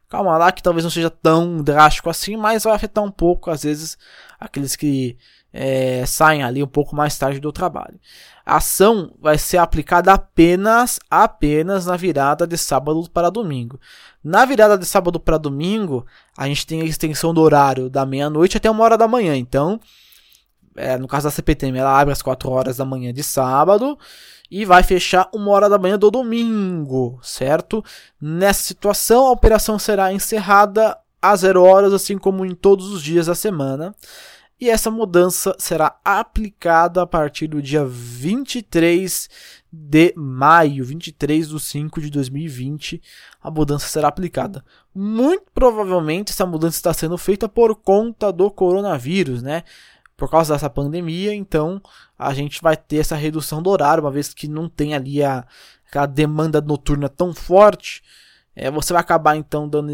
Calma 0.08 0.36
lá, 0.36 0.50
que 0.50 0.60
talvez 0.60 0.82
não 0.82 0.90
seja 0.90 1.08
tão 1.08 1.62
drástico 1.62 2.10
assim, 2.10 2.36
mas 2.36 2.64
vai 2.64 2.74
afetar 2.74 3.04
um 3.04 3.10
pouco, 3.10 3.48
às 3.48 3.62
vezes, 3.62 3.96
aqueles 4.40 4.74
que 4.74 5.16
é, 5.52 6.04
saem 6.04 6.42
ali 6.42 6.62
um 6.62 6.66
pouco 6.66 6.96
mais 6.96 7.16
tarde 7.16 7.38
do 7.38 7.52
trabalho. 7.52 8.00
A 8.44 8.56
ação 8.56 9.14
vai 9.20 9.38
ser 9.38 9.58
aplicada 9.58 10.12
apenas 10.12 10.98
apenas 11.08 11.86
na 11.86 11.96
virada 11.96 12.44
de 12.44 12.58
sábado 12.58 13.08
para 13.08 13.30
domingo. 13.30 13.78
Na 14.22 14.44
virada 14.44 14.78
de 14.78 14.86
sábado 14.86 15.18
para 15.18 15.36
domingo, 15.36 16.06
a 16.36 16.46
gente 16.46 16.66
tem 16.66 16.80
a 16.80 16.84
extensão 16.84 17.34
do 17.34 17.40
horário 17.40 17.90
da 17.90 18.06
meia-noite 18.06 18.56
até 18.56 18.70
uma 18.70 18.84
hora 18.84 18.96
da 18.96 19.08
manhã. 19.08 19.36
Então, 19.36 19.80
é, 20.76 20.96
no 20.96 21.08
caso 21.08 21.24
da 21.24 21.30
CPTM, 21.30 21.78
ela 21.78 21.98
abre 21.98 22.12
às 22.12 22.22
4 22.22 22.50
horas 22.50 22.76
da 22.76 22.84
manhã 22.84 23.12
de 23.12 23.22
sábado 23.22 23.98
e 24.50 24.64
vai 24.64 24.82
fechar 24.82 25.28
uma 25.34 25.50
hora 25.50 25.68
da 25.68 25.78
manhã 25.78 25.98
do 25.98 26.10
domingo, 26.10 27.18
certo? 27.22 27.84
Nessa 28.20 28.62
situação, 28.62 29.26
a 29.26 29.32
operação 29.32 29.78
será 29.78 30.12
encerrada 30.12 30.96
às 31.20 31.40
0 31.40 31.62
horas, 31.62 31.92
assim 31.92 32.18
como 32.18 32.44
em 32.44 32.54
todos 32.54 32.92
os 32.92 33.02
dias 33.02 33.26
da 33.26 33.34
semana. 33.34 33.94
E 34.62 34.70
essa 34.70 34.92
mudança 34.92 35.56
será 35.58 35.98
aplicada 36.04 37.02
a 37.02 37.06
partir 37.06 37.48
do 37.48 37.60
dia 37.60 37.84
23 37.84 39.28
de 39.72 40.14
maio, 40.16 40.84
23 40.84 41.48
de 41.48 41.58
5 41.58 42.00
de 42.00 42.08
2020, 42.08 43.02
a 43.42 43.50
mudança 43.50 43.88
será 43.88 44.06
aplicada. 44.06 44.64
Muito 44.94 45.46
provavelmente 45.52 46.30
essa 46.30 46.46
mudança 46.46 46.76
está 46.76 46.94
sendo 46.94 47.18
feita 47.18 47.48
por 47.48 47.74
conta 47.74 48.32
do 48.32 48.48
coronavírus, 48.52 49.42
né? 49.42 49.64
por 50.16 50.30
causa 50.30 50.54
dessa 50.54 50.70
pandemia, 50.70 51.34
então 51.34 51.82
a 52.16 52.32
gente 52.32 52.62
vai 52.62 52.76
ter 52.76 52.98
essa 52.98 53.16
redução 53.16 53.60
do 53.60 53.68
horário, 53.68 54.04
uma 54.04 54.12
vez 54.12 54.32
que 54.32 54.46
não 54.46 54.68
tem 54.68 54.94
ali 54.94 55.24
a, 55.24 55.44
aquela 55.88 56.06
demanda 56.06 56.60
noturna 56.60 57.08
tão 57.08 57.34
forte, 57.34 58.00
é, 58.54 58.70
você 58.70 58.92
vai 58.92 59.02
acabar 59.02 59.34
então 59.34 59.68
dando. 59.68 59.90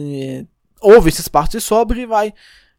Houve 0.78 1.08
esse 1.08 1.22
espaço 1.22 1.52
de 1.52 1.60
sobre 1.62 2.02
e 2.02 2.06
vai 2.06 2.34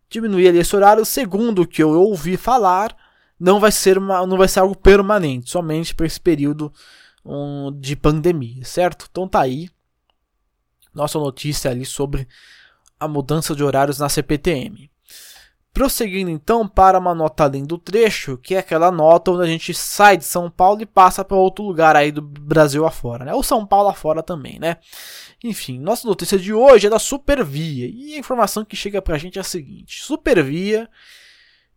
diminuir 0.10 0.48
ali 0.48 0.60
esse 0.60 0.76
horário. 0.76 1.06
Segundo 1.06 1.62
o 1.62 1.68
que 1.68 1.84
eu 1.84 1.90
ouvi 1.90 2.36
falar, 2.38 2.96
não 3.40 3.60
vai 3.60 3.72
ser, 3.72 3.98
uma, 3.98 4.26
não 4.26 4.38
vai 4.38 4.48
ser 4.48 4.60
algo 4.60 4.76
permanente, 4.76 5.50
somente 5.50 5.94
para 5.94 6.06
esse 6.06 6.20
período 6.20 6.72
um, 7.24 7.72
de 7.80 7.96
pandemia, 7.96 8.66
certo? 8.66 9.08
Então 9.10 9.28
tá 9.28 9.42
aí 9.42 9.70
nossa 10.94 11.20
notícia 11.20 11.72
ali 11.72 11.86
sobre 11.86 12.28
a 13.00 13.08
mudança 13.08 13.56
de 13.56 13.64
horários 13.64 14.00
na 14.00 14.10
CPTM. 14.10 14.92
Prosseguindo 15.74 16.32
então 16.32 16.68
para 16.68 16.98
uma 16.98 17.14
nota 17.14 17.44
além 17.44 17.64
do 17.64 17.78
trecho, 17.78 18.38
que 18.38 18.56
é 18.56 18.60
aquela 18.60 18.92
nota 18.92 19.32
onde 19.32 19.44
a 19.44 19.48
gente 19.48 19.74
sai 19.74 20.18
de 20.18 20.26
São 20.26 20.50
Paulo 20.50 20.82
e 20.82 20.86
passa 20.86 21.24
para 21.24 21.38
outro 21.38 21.64
lugar 21.64 21.96
aí 21.96 22.12
do 22.12 22.22
Brasil 22.22 22.86
afora, 22.86 23.24
né? 23.24 23.34
Ou 23.34 23.44
São 23.44 23.66
Paulo 23.66 23.88
afora 23.88 24.24
também, 24.24 24.60
né? 24.60 24.78
Enfim, 25.44 25.80
nossa 25.80 26.08
notícia 26.08 26.38
de 26.38 26.54
hoje 26.54 26.88
é 26.88 26.90
da 26.90 27.00
Supervia. 27.00 27.88
E 27.88 28.16
a 28.16 28.18
informação 28.18 28.66
que 28.66 28.76
chega 28.76 29.02
para 29.02 29.16
a 29.16 29.18
gente 29.18 29.38
é 29.38 29.42
a 29.42 29.44
seguinte: 29.44 30.04
Supervia 30.04 30.90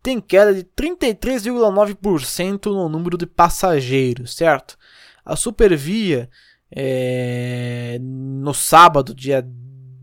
tem 0.02 0.20
queda 0.20 0.52
de 0.52 0.64
33,9% 0.64 2.66
no 2.66 2.88
número 2.88 3.16
de 3.16 3.26
passageiros, 3.26 4.34
certo? 4.34 4.76
A 5.24 5.36
Supervia, 5.36 6.28
é, 6.70 7.98
no 8.00 8.52
sábado, 8.52 9.14
dia 9.14 9.46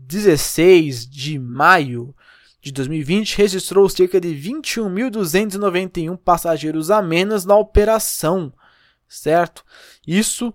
16 0.06 1.06
de 1.06 1.38
maio, 1.38 2.14
de 2.60 2.72
2020 2.72 3.36
registrou 3.36 3.88
cerca 3.88 4.20
de 4.20 4.28
21.291 4.28 6.16
passageiros 6.18 6.90
a 6.90 7.00
menos 7.00 7.44
na 7.44 7.56
operação, 7.56 8.52
certo? 9.08 9.64
Isso 10.06 10.52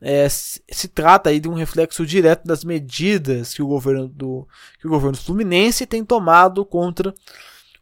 é, 0.00 0.28
se 0.28 0.88
trata 0.88 1.30
aí 1.30 1.40
de 1.40 1.48
um 1.48 1.54
reflexo 1.54 2.06
direto 2.06 2.46
das 2.46 2.62
medidas 2.62 3.52
que 3.52 3.62
o 3.62 3.66
governo 3.66 4.06
do 4.08 4.46
que 4.78 4.86
o 4.86 4.90
governo 4.90 5.16
fluminense 5.16 5.86
tem 5.86 6.04
tomado 6.04 6.64
contra 6.64 7.12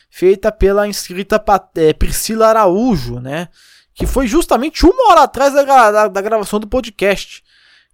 feita 0.08 0.50
pela 0.50 0.88
inscrita 0.88 1.42
é, 1.76 1.92
Priscila 1.92 2.48
Araújo, 2.48 3.20
né? 3.20 3.48
que 3.94 4.06
foi 4.06 4.26
justamente 4.26 4.84
uma 4.84 5.10
hora 5.10 5.22
atrás 5.22 5.54
da, 5.54 5.90
da, 5.90 6.08
da 6.08 6.20
gravação 6.20 6.58
do 6.58 6.66
podcast. 6.66 7.42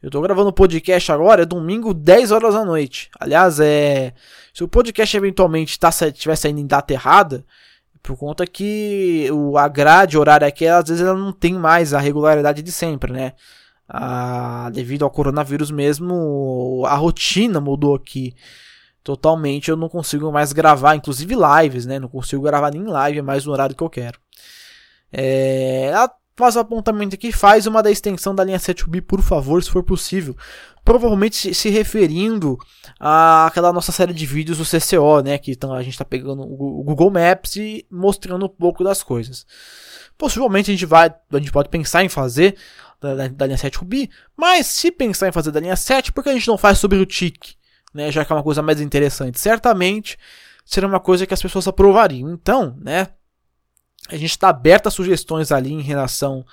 Eu 0.03 0.07
estou 0.09 0.23
gravando 0.23 0.49
o 0.49 0.53
podcast 0.53 1.13
agora, 1.13 1.43
é 1.43 1.47
domingo, 1.47 1.93
10 1.93 2.33
horas 2.33 2.55
da 2.55 2.65
noite. 2.65 3.11
Aliás, 3.21 3.61
é. 3.61 4.15
Se 4.55 4.65
o 4.65 4.69
podcast 4.69 5.15
eventualmente 5.15 5.79
tá, 5.79 5.91
estiver 5.91 6.37
saindo 6.37 6.59
em 6.59 6.67
data 6.67 6.95
errada, 6.95 7.45
por 8.03 8.17
conta 8.17 8.47
que 8.47 9.29
o, 9.33 9.59
a 9.59 9.69
grade 9.69 10.19
horária 10.19 10.47
aqui, 10.47 10.67
às 10.67 10.89
vezes, 10.89 11.05
ela 11.05 11.19
não 11.19 11.33
tem 11.33 11.55
mais 11.55 11.93
a 11.95 12.01
regularidade 12.01 12.63
de 12.63 12.73
sempre, 12.73 13.13
né? 13.13 13.35
Ah, 13.89 14.71
devido 14.73 15.05
ao 15.05 15.11
coronavírus 15.11 15.71
mesmo, 15.71 16.85
a 16.87 16.95
rotina 16.95 17.61
mudou 17.61 17.95
aqui 17.95 18.35
totalmente. 19.03 19.71
Eu 19.71 19.77
não 19.77 19.89
consigo 19.89 20.31
mais 20.33 20.53
gravar, 20.53 20.95
inclusive 20.97 21.35
lives, 21.35 21.87
né? 21.87 21.99
Não 21.99 22.09
consigo 22.09 22.43
gravar 22.43 22.71
nem 22.73 22.85
live 22.85 23.23
mais 23.23 23.45
no 23.45 23.53
horário 23.53 23.75
que 23.77 23.83
eu 23.83 23.91
quero. 23.91 24.19
É, 25.13 25.87
ela 25.87 26.11
faz 26.41 26.57
o 26.57 26.61
apontamento 26.61 27.15
aqui, 27.15 27.31
faz 27.31 27.67
uma 27.67 27.83
da 27.83 27.91
extensão 27.91 28.35
da 28.35 28.43
linha 28.43 28.59
7B, 28.59 29.03
por 29.03 29.23
favor, 29.23 29.63
se 29.63 29.71
for 29.71 29.83
possível 29.83 30.35
provavelmente 30.85 31.55
se 31.55 31.69
referindo 31.69 32.59
àquela 32.99 33.73
nossa 33.73 33.93
série 33.93 34.13
de 34.13 34.27
vídeos 34.27 34.59
do 34.59 34.65
CCO, 34.65 35.21
né, 35.23 35.39
que 35.39 35.53
então 35.53 35.73
a 35.73 35.83
gente 35.83 35.93
está 35.93 36.05
pegando 36.05 36.43
o 36.43 36.83
Google 36.83 37.11
Maps 37.11 37.57
e 37.57 37.87
mostrando 37.91 38.47
um 38.47 38.49
pouco 38.49 38.83
das 38.83 39.03
coisas. 39.03 39.47
Possivelmente 40.17 40.71
a 40.71 40.75
gente 40.75 40.87
vai, 40.87 41.09
a 41.09 41.39
gente 41.39 41.53
pode 41.53 41.69
pensar 41.69 42.05
em 42.05 42.09
fazer 42.09 42.57
da, 43.01 43.29
da, 43.29 43.47
linha 43.47 43.57
7 43.57 43.79
Ruby. 43.79 44.11
Mas 44.37 44.67
se 44.67 44.91
pensar 44.91 45.29
em 45.29 45.33
fazer 45.33 45.51
da 45.51 45.61
linha 45.61 45.77
7, 45.77 46.13
por 46.13 46.23
que 46.23 46.31
a 46.31 46.35
gente 46.35 46.49
não 46.49 46.59
faz 46.59 46.79
sobre 46.79 46.99
o 46.99 47.07
TIC? 47.07 47.55
Né, 47.95 48.11
já 48.13 48.25
que 48.25 48.33
é 48.33 48.37
uma 48.37 48.43
coisa 48.43 48.63
mais 48.63 48.81
interessante. 48.81 49.41
Certamente 49.41 50.19
seria 50.65 50.89
uma 50.89 51.01
coisa 51.01 51.27
que 51.27 51.35
as 51.35 51.43
pessoas 51.43 51.67
aprovariam. 51.67 52.31
Então, 52.31 52.77
né? 52.81 53.09
A 54.11 54.17
gente 54.17 54.31
está 54.31 54.49
aberto 54.49 54.87
a 54.87 54.91
sugestões 54.91 55.53
ali 55.53 55.73
em 55.73 55.83
relação 55.83 56.45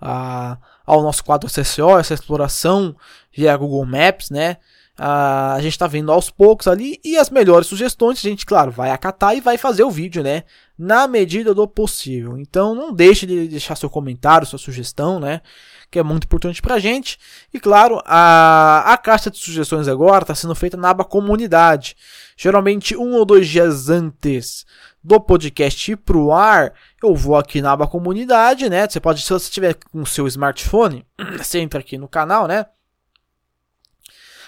a, 0.00 0.58
ao 0.84 1.02
nosso 1.02 1.24
quadro 1.24 1.48
CCO, 1.48 1.98
essa 1.98 2.14
exploração 2.14 2.96
via 3.32 3.56
Google 3.56 3.86
Maps, 3.86 4.30
né? 4.30 4.58
a, 4.98 5.54
a 5.54 5.60
gente 5.60 5.72
está 5.72 5.86
vendo 5.86 6.10
aos 6.10 6.30
poucos 6.30 6.66
ali 6.66 6.98
e 7.04 7.18
as 7.18 7.28
melhores 7.28 7.66
sugestões 7.66 8.18
a 8.18 8.28
gente, 8.28 8.46
claro, 8.46 8.70
vai 8.70 8.90
acatar 8.90 9.36
e 9.36 9.40
vai 9.40 9.58
fazer 9.58 9.82
o 9.82 9.90
vídeo, 9.90 10.22
né? 10.22 10.44
Na 10.78 11.06
medida 11.06 11.52
do 11.54 11.68
possível. 11.68 12.38
Então 12.38 12.74
não 12.74 12.92
deixe 12.92 13.26
de 13.26 13.48
deixar 13.48 13.76
seu 13.76 13.90
comentário, 13.90 14.46
sua 14.46 14.58
sugestão, 14.58 15.20
né? 15.20 15.42
Que 15.90 15.98
é 15.98 16.02
muito 16.02 16.24
importante 16.24 16.62
pra 16.62 16.78
gente. 16.78 17.18
E 17.52 17.60
claro, 17.60 18.00
a, 18.04 18.92
a 18.92 18.96
caixa 18.96 19.30
de 19.30 19.38
sugestões 19.38 19.86
agora 19.86 20.22
está 20.22 20.34
sendo 20.34 20.54
feita 20.54 20.76
na 20.76 20.90
aba 20.90 21.04
comunidade. 21.04 21.96
Geralmente 22.36 22.96
um 22.96 23.14
ou 23.14 23.24
dois 23.24 23.46
dias 23.48 23.90
antes 23.90 24.64
do 25.06 25.20
podcast 25.20 25.92
ir 25.92 25.96
pro 25.96 26.32
ar, 26.32 26.72
eu 27.02 27.14
vou 27.14 27.36
aqui 27.36 27.62
na 27.62 27.72
aba 27.72 27.86
comunidade, 27.86 28.68
né? 28.68 28.88
Você 28.88 28.98
pode, 28.98 29.22
se 29.22 29.32
você 29.32 29.50
tiver 29.50 29.74
com 29.74 30.02
o 30.02 30.06
seu 30.06 30.26
smartphone, 30.26 31.06
você 31.38 31.60
entra 31.60 31.80
aqui 31.80 31.96
no 31.96 32.08
canal, 32.08 32.46
né? 32.46 32.66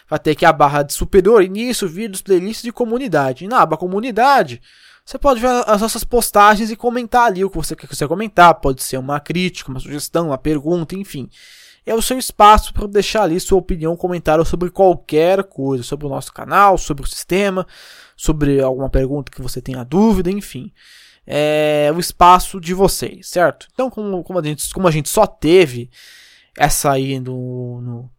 vai 0.09 0.19
ter 0.19 0.31
aqui 0.31 0.47
a 0.47 0.53
barra 0.53 0.83
de 0.83 0.95
superior, 0.95 1.43
início, 1.43 1.87
vídeos, 1.87 2.23
playlists 2.23 2.65
e 2.65 2.73
comunidade. 2.73 3.45
E 3.45 3.49
na 3.49 3.61
aba 3.61 3.77
comunidade, 3.77 4.61
você 5.05 5.19
pode 5.19 5.41
ver 5.41 5.51
as 5.67 5.81
nossas 5.81 6.03
postagens 6.03 6.71
e 6.71 6.77
comentar 6.77 7.27
ali 7.27 7.45
o 7.45 7.51
que 7.51 7.57
você 7.57 7.77
quer 7.77 8.09
comentar. 8.09 8.55
Pode 8.55 8.83
ser 8.83 8.97
uma 8.97 9.21
crítica, 9.21 9.71
uma 9.71 9.81
sugestão, 9.81 10.29
uma 10.29 10.39
pergunta, 10.39 10.95
enfim. 10.95 11.29
É 11.85 11.95
o 11.95 12.03
seu 12.03 12.19
espaço 12.19 12.73
para 12.73 12.87
deixar 12.87 13.23
ali 13.23 13.39
sua 13.39 13.59
opinião, 13.59 13.97
comentário 13.97 14.45
sobre 14.45 14.71
qualquer 14.71 15.45
coisa, 15.45 15.83
sobre 15.83 16.07
o 16.07 16.11
nosso 16.11 16.33
canal, 16.33 16.77
sobre 16.77 17.05
o 17.05 17.09
sistema, 17.09 17.67
sobre 18.19 18.61
alguma 18.61 18.91
pergunta 18.91 19.31
que 19.31 19.41
você 19.41 19.63
tenha 19.63 19.85
dúvida, 19.85 20.29
enfim. 20.29 20.73
É 21.25 21.91
o 21.95 22.01
espaço 22.01 22.61
de 22.61 22.75
vocês, 22.75 23.29
certo? 23.29 23.69
Então, 23.73 23.89
como, 23.89 24.25
como, 24.25 24.41
a, 24.41 24.43
gente, 24.43 24.75
como 24.75 24.89
a 24.89 24.91
gente 24.91 25.09
só 25.09 25.27
teve 25.27 25.89
essa 26.57 26.91
aí 26.91 27.21
no, 27.21 27.81
no 27.81 28.11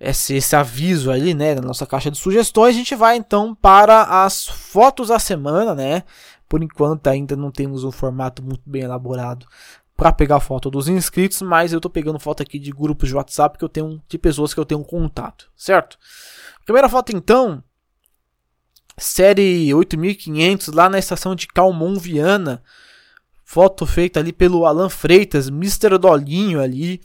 esse, 0.00 0.34
esse 0.34 0.56
aviso 0.56 1.10
ali, 1.10 1.34
né, 1.34 1.54
na 1.54 1.60
nossa 1.60 1.86
caixa 1.86 2.10
de 2.10 2.18
sugestões, 2.18 2.74
a 2.74 2.78
gente 2.78 2.94
vai 2.96 3.16
então 3.16 3.54
para 3.54 4.24
as 4.24 4.46
fotos 4.46 5.08
da 5.08 5.18
semana, 5.18 5.74
né? 5.74 6.02
Por 6.48 6.62
enquanto 6.62 7.06
ainda 7.06 7.36
não 7.36 7.50
temos 7.50 7.84
um 7.84 7.92
formato 7.92 8.42
muito 8.42 8.62
bem 8.64 8.82
elaborado 8.82 9.46
para 9.96 10.12
pegar 10.12 10.40
foto 10.40 10.70
dos 10.70 10.88
inscritos, 10.88 11.42
mas 11.42 11.72
eu 11.72 11.78
estou 11.78 11.90
pegando 11.90 12.18
foto 12.18 12.42
aqui 12.42 12.58
de 12.58 12.70
grupos 12.70 13.08
de 13.08 13.14
WhatsApp 13.14 13.58
que 13.58 13.64
eu 13.64 13.68
tenho 13.68 14.02
de 14.08 14.18
pessoas 14.18 14.54
que 14.54 14.60
eu 14.60 14.64
tenho 14.64 14.82
contato, 14.82 15.50
certo? 15.56 15.98
Primeira 16.64 16.88
foto 16.88 17.14
então, 17.14 17.62
série 18.98 19.72
8500 19.72 20.68
lá 20.68 20.88
na 20.88 20.98
estação 20.98 21.34
de 21.34 21.46
Calmon 21.46 21.96
Viana. 21.96 22.62
Foto 23.44 23.86
feita 23.86 24.20
ali 24.20 24.32
pelo 24.32 24.66
Alan 24.66 24.90
Freitas, 24.90 25.48
Mr. 25.48 25.96
Dolinho 25.98 26.60
ali 26.60 27.00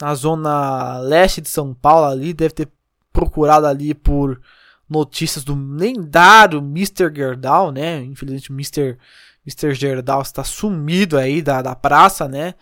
na 0.00 0.14
zona 0.14 0.98
leste 0.98 1.40
de 1.40 1.48
São 1.48 1.72
Paulo 1.72 2.06
ali, 2.06 2.34
deve 2.34 2.54
ter 2.54 2.68
procurado 3.12 3.66
ali 3.66 3.94
por 3.94 4.40
notícias 4.88 5.44
do 5.44 5.54
lendário 5.54 6.58
Mr. 6.58 7.12
Gerdau, 7.14 7.72
né? 7.72 8.02
Infelizmente 8.02 8.52
Mr. 8.52 8.98
Mr. 9.46 9.74
Gerdau 9.74 10.22
está 10.22 10.44
sumido 10.44 11.16
aí 11.16 11.40
da, 11.40 11.62
da 11.62 11.74
praça, 11.74 12.28
né? 12.28 12.54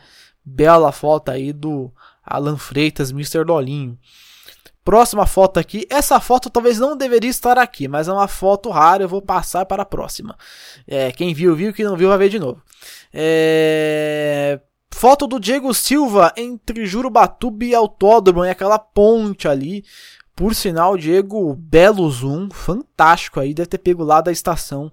Bela 0.44 0.92
foto 0.92 1.30
aí 1.30 1.52
do 1.52 1.90
Alan 2.24 2.56
Freitas, 2.56 3.10
Mr. 3.10 3.44
Dolinho. 3.44 3.98
Próxima 4.84 5.24
foto 5.24 5.58
aqui. 5.58 5.86
Essa 5.88 6.20
foto 6.20 6.50
talvez 6.50 6.78
não 6.78 6.96
deveria 6.96 7.30
estar 7.30 7.58
aqui, 7.58 7.88
mas 7.88 8.06
é 8.06 8.12
uma 8.12 8.28
foto 8.28 8.68
rara. 8.68 9.04
Eu 9.04 9.08
vou 9.08 9.22
passar 9.22 9.64
para 9.64 9.82
a 9.82 9.86
próxima. 9.86 10.36
É, 10.86 11.10
quem 11.10 11.32
viu, 11.32 11.56
viu. 11.56 11.72
Quem 11.72 11.86
não 11.86 11.96
viu, 11.96 12.10
vai 12.10 12.18
ver 12.18 12.28
de 12.28 12.38
novo. 12.38 12.62
É... 13.12 14.60
Foto 14.92 15.26
do 15.26 15.40
Diego 15.40 15.74
Silva 15.74 16.32
entre 16.36 16.86
Jurubatuba 16.86 17.64
e 17.64 17.74
Autódromo, 17.74 18.44
é 18.44 18.50
aquela 18.50 18.78
ponte 18.78 19.48
ali. 19.48 19.84
Por 20.36 20.54
sinal, 20.54 20.96
Diego, 20.96 21.54
belo 21.54 22.08
zoom, 22.10 22.48
fantástico 22.50 23.40
aí, 23.40 23.54
deve 23.54 23.68
ter 23.68 23.78
pego 23.78 24.04
lá 24.04 24.20
da 24.20 24.30
estação 24.30 24.92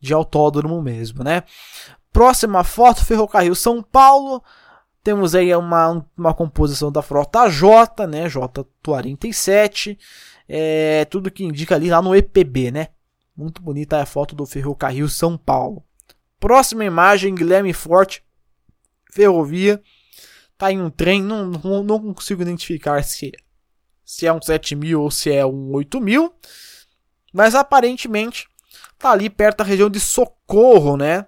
de 0.00 0.12
autódromo 0.12 0.82
mesmo, 0.82 1.22
né? 1.22 1.44
Próxima 2.12 2.64
foto, 2.64 3.04
Ferrocarril 3.04 3.54
São 3.54 3.82
Paulo. 3.82 4.42
Temos 5.02 5.34
aí 5.34 5.54
uma, 5.54 6.06
uma 6.16 6.32
composição 6.32 6.92
da 6.92 7.02
frota 7.02 7.48
J, 7.48 8.06
né? 8.06 8.28
J47. 8.28 9.98
É, 10.48 11.04
tudo 11.06 11.30
que 11.30 11.44
indica 11.44 11.74
ali 11.74 11.90
lá 11.90 12.00
no 12.00 12.14
EPB, 12.14 12.70
né? 12.70 12.88
Muito 13.36 13.62
bonita 13.62 14.00
a 14.00 14.06
foto 14.06 14.34
do 14.34 14.46
Ferrocarril 14.46 15.08
São 15.08 15.36
Paulo. 15.36 15.82
Próxima 16.38 16.84
imagem, 16.84 17.34
Guilherme 17.34 17.72
Forte 17.72 18.22
ferrovia. 19.12 19.82
Tá 20.56 20.70
em 20.70 20.80
um 20.80 20.90
trem, 20.90 21.22
não, 21.22 21.46
não, 21.46 21.82
não 21.82 22.14
consigo 22.14 22.42
identificar 22.42 23.02
se, 23.02 23.32
se 24.04 24.26
é 24.26 24.32
um 24.32 24.40
7000 24.40 25.00
ou 25.00 25.10
se 25.10 25.32
é 25.32 25.44
um 25.44 25.72
8000. 25.72 26.32
Mas 27.32 27.54
aparentemente 27.54 28.48
tá 28.98 29.10
ali 29.10 29.28
perto 29.28 29.58
da 29.58 29.64
região 29.64 29.90
de 29.90 29.98
Socorro, 29.98 30.96
né? 30.96 31.26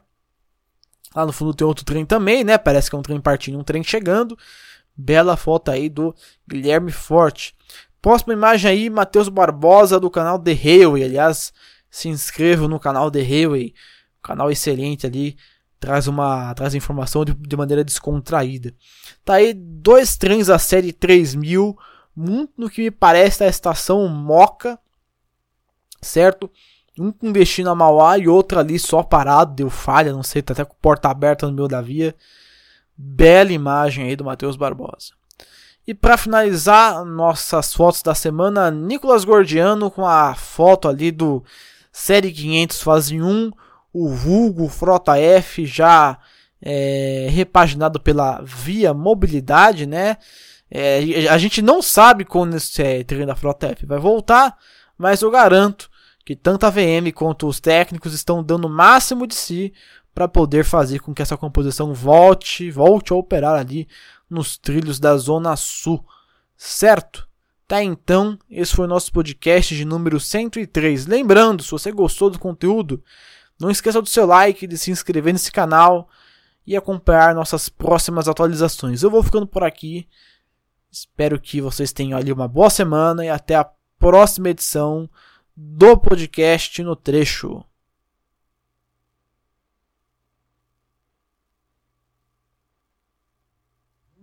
Lá 1.15 1.25
no 1.25 1.33
fundo 1.33 1.55
tem 1.55 1.67
outro 1.67 1.85
trem 1.85 2.05
também, 2.05 2.43
né? 2.43 2.59
Parece 2.59 2.91
que 2.91 2.97
é 2.97 2.99
um 2.99 3.03
trem 3.03 3.21
partindo, 3.21 3.59
um 3.59 3.65
trem 3.65 3.83
chegando. 3.83 4.37
Bela 4.97 5.37
foto 5.37 5.71
aí 5.71 5.89
do 5.89 6.15
Guilherme 6.49 6.91
Forte. 6.91 7.55
Próxima 8.03 8.33
imagem 8.33 8.71
aí, 8.71 8.91
Matheus 8.91 9.29
Barbosa 9.29 9.99
do 9.99 10.11
canal 10.11 10.39
The 10.39 10.53
Railway. 10.53 11.05
Aliás, 11.05 11.53
se 11.91 12.09
inscreva 12.09 12.69
no 12.69 12.81
canal 12.81 13.11
The 13.11 13.23
Railway. 13.23 13.75
Canal 14.23 14.51
excelente 14.51 15.07
ali 15.07 15.37
traz 15.85 16.07
uma 16.07 16.55
traz 16.55 16.75
informação 16.75 17.25
de, 17.25 17.35
de 17.35 17.57
maneira 17.57 17.85
descontraída. 17.85 18.75
Tá 19.25 19.35
aí 19.35 19.53
dois 19.53 20.17
trens 20.17 20.47
da 20.47 20.59
série 20.59 20.93
3000, 20.93 21.77
muito 22.17 22.53
no 22.57 22.71
que 22.71 22.83
me 22.83 22.91
parece 22.91 23.41
da 23.41 23.47
estação 23.47 24.09
Moca, 24.09 24.79
certo? 26.01 26.51
Um 26.99 27.11
com 27.11 27.33
destino 27.33 27.71
a 27.71 27.75
Mauá 27.75 28.19
e 28.19 28.29
outro 28.29 28.59
ali 28.59 28.79
só 28.79 29.03
parado, 29.03 29.55
deu 29.55 29.69
falha, 29.69 30.13
não 30.13 30.23
sei, 30.23 30.43
tá 30.43 30.53
até 30.53 30.65
com 30.65 30.75
porta 30.81 31.09
aberta 31.09 31.47
no 31.47 31.53
meio 31.53 31.69
da 31.69 31.81
via. 31.81 32.15
Bela 32.97 33.53
imagem 33.53 34.07
aí 34.07 34.15
do 34.15 34.25
Matheus 34.25 34.57
Barbosa. 34.57 35.13
E 35.87 35.93
para 35.93 36.17
finalizar 36.17 37.05
nossas 37.05 37.75
fotos 37.75 38.03
da 38.03 38.15
semana, 38.15 38.71
Nicolas 38.71 39.25
Gordiano 39.25 39.91
com 39.91 40.07
a 40.07 40.35
foto 40.35 40.89
ali 40.89 41.11
do 41.11 41.45
Série 41.93 42.33
500 42.33 42.83
fase 42.83 43.21
1 43.21 43.51
o 43.93 44.09
vulgo 44.09 44.69
Frota 44.69 45.17
F 45.17 45.65
já 45.67 46.19
é, 46.61 47.29
repaginado 47.31 48.01
pela 48.01 48.41
Via 48.43 48.95
Mobilidade, 48.95 49.87
né? 49.87 50.17
É, 50.71 51.29
a 51.29 51.39
gente 51.39 51.61
não 51.61 51.81
sabe 51.81 52.25
quando 52.25 52.57
esse 52.57 52.83
é, 52.83 53.05
treino 53.05 53.27
da 53.27 53.37
Frota 53.37 53.69
F 53.69 53.87
vai 53.87 53.99
voltar, 53.99 54.57
mas 54.99 55.23
eu 55.23 55.31
garanto 55.31 55.89
que 56.25 56.35
tanto 56.35 56.65
a 56.65 56.71
VM 56.71 57.13
quanto 57.15 57.47
os 57.47 57.61
técnicos 57.61 58.15
estão 58.15 58.43
dando 58.43 58.67
o 58.67 58.71
máximo 58.71 59.27
de 59.27 59.35
si 59.35 59.73
para 60.15 60.29
poder 60.29 60.65
fazer 60.65 61.01
com 61.01 61.13
que 61.13 61.21
essa 61.21 61.37
composição 61.37 61.93
volte, 61.93 62.71
volte 62.71 63.13
a 63.13 63.17
operar 63.17 63.59
ali 63.59 63.87
nos 64.31 64.57
trilhos 64.57 64.99
da 64.99 65.17
Zona 65.17 65.55
Sul, 65.57 66.05
certo? 66.57 67.29
Tá 67.67 67.83
então, 67.83 68.39
esse 68.49 68.75
foi 68.75 68.85
o 68.85 68.89
nosso 68.89 69.13
podcast 69.13 69.75
de 69.75 69.85
número 69.85 70.21
103. 70.21 71.07
Lembrando, 71.07 71.63
se 71.63 71.71
você 71.71 71.91
gostou 71.91 72.31
do 72.31 72.39
conteúdo, 72.39 73.03
não 73.59 73.71
esqueça 73.71 74.01
do 74.01 74.09
seu 74.09 74.27
like, 74.27 74.67
de 74.67 74.79
se 74.79 74.91
inscrever 74.91 75.33
nesse 75.33 75.51
canal 75.51 76.09
e 76.67 76.77
acompanhar 76.77 77.35
nossas 77.35 77.69
próximas 77.69 78.29
atualizações. 78.29 79.03
Eu 79.03 79.11
vou 79.11 79.23
ficando 79.23 79.47
por 79.47 79.63
aqui. 79.63 80.07
Espero 80.91 81.41
que 81.41 81.61
vocês 81.61 81.93
tenham 81.93 82.19
ali 82.19 82.33
uma 82.33 82.47
boa 82.47 82.71
semana 82.71 83.25
e 83.25 83.29
até 83.29 83.57
a 83.57 83.69
próxima 83.99 84.51
edição 84.51 85.09
do 85.57 85.97
podcast 85.97 86.83
no 86.83 86.97
trecho. 86.97 87.65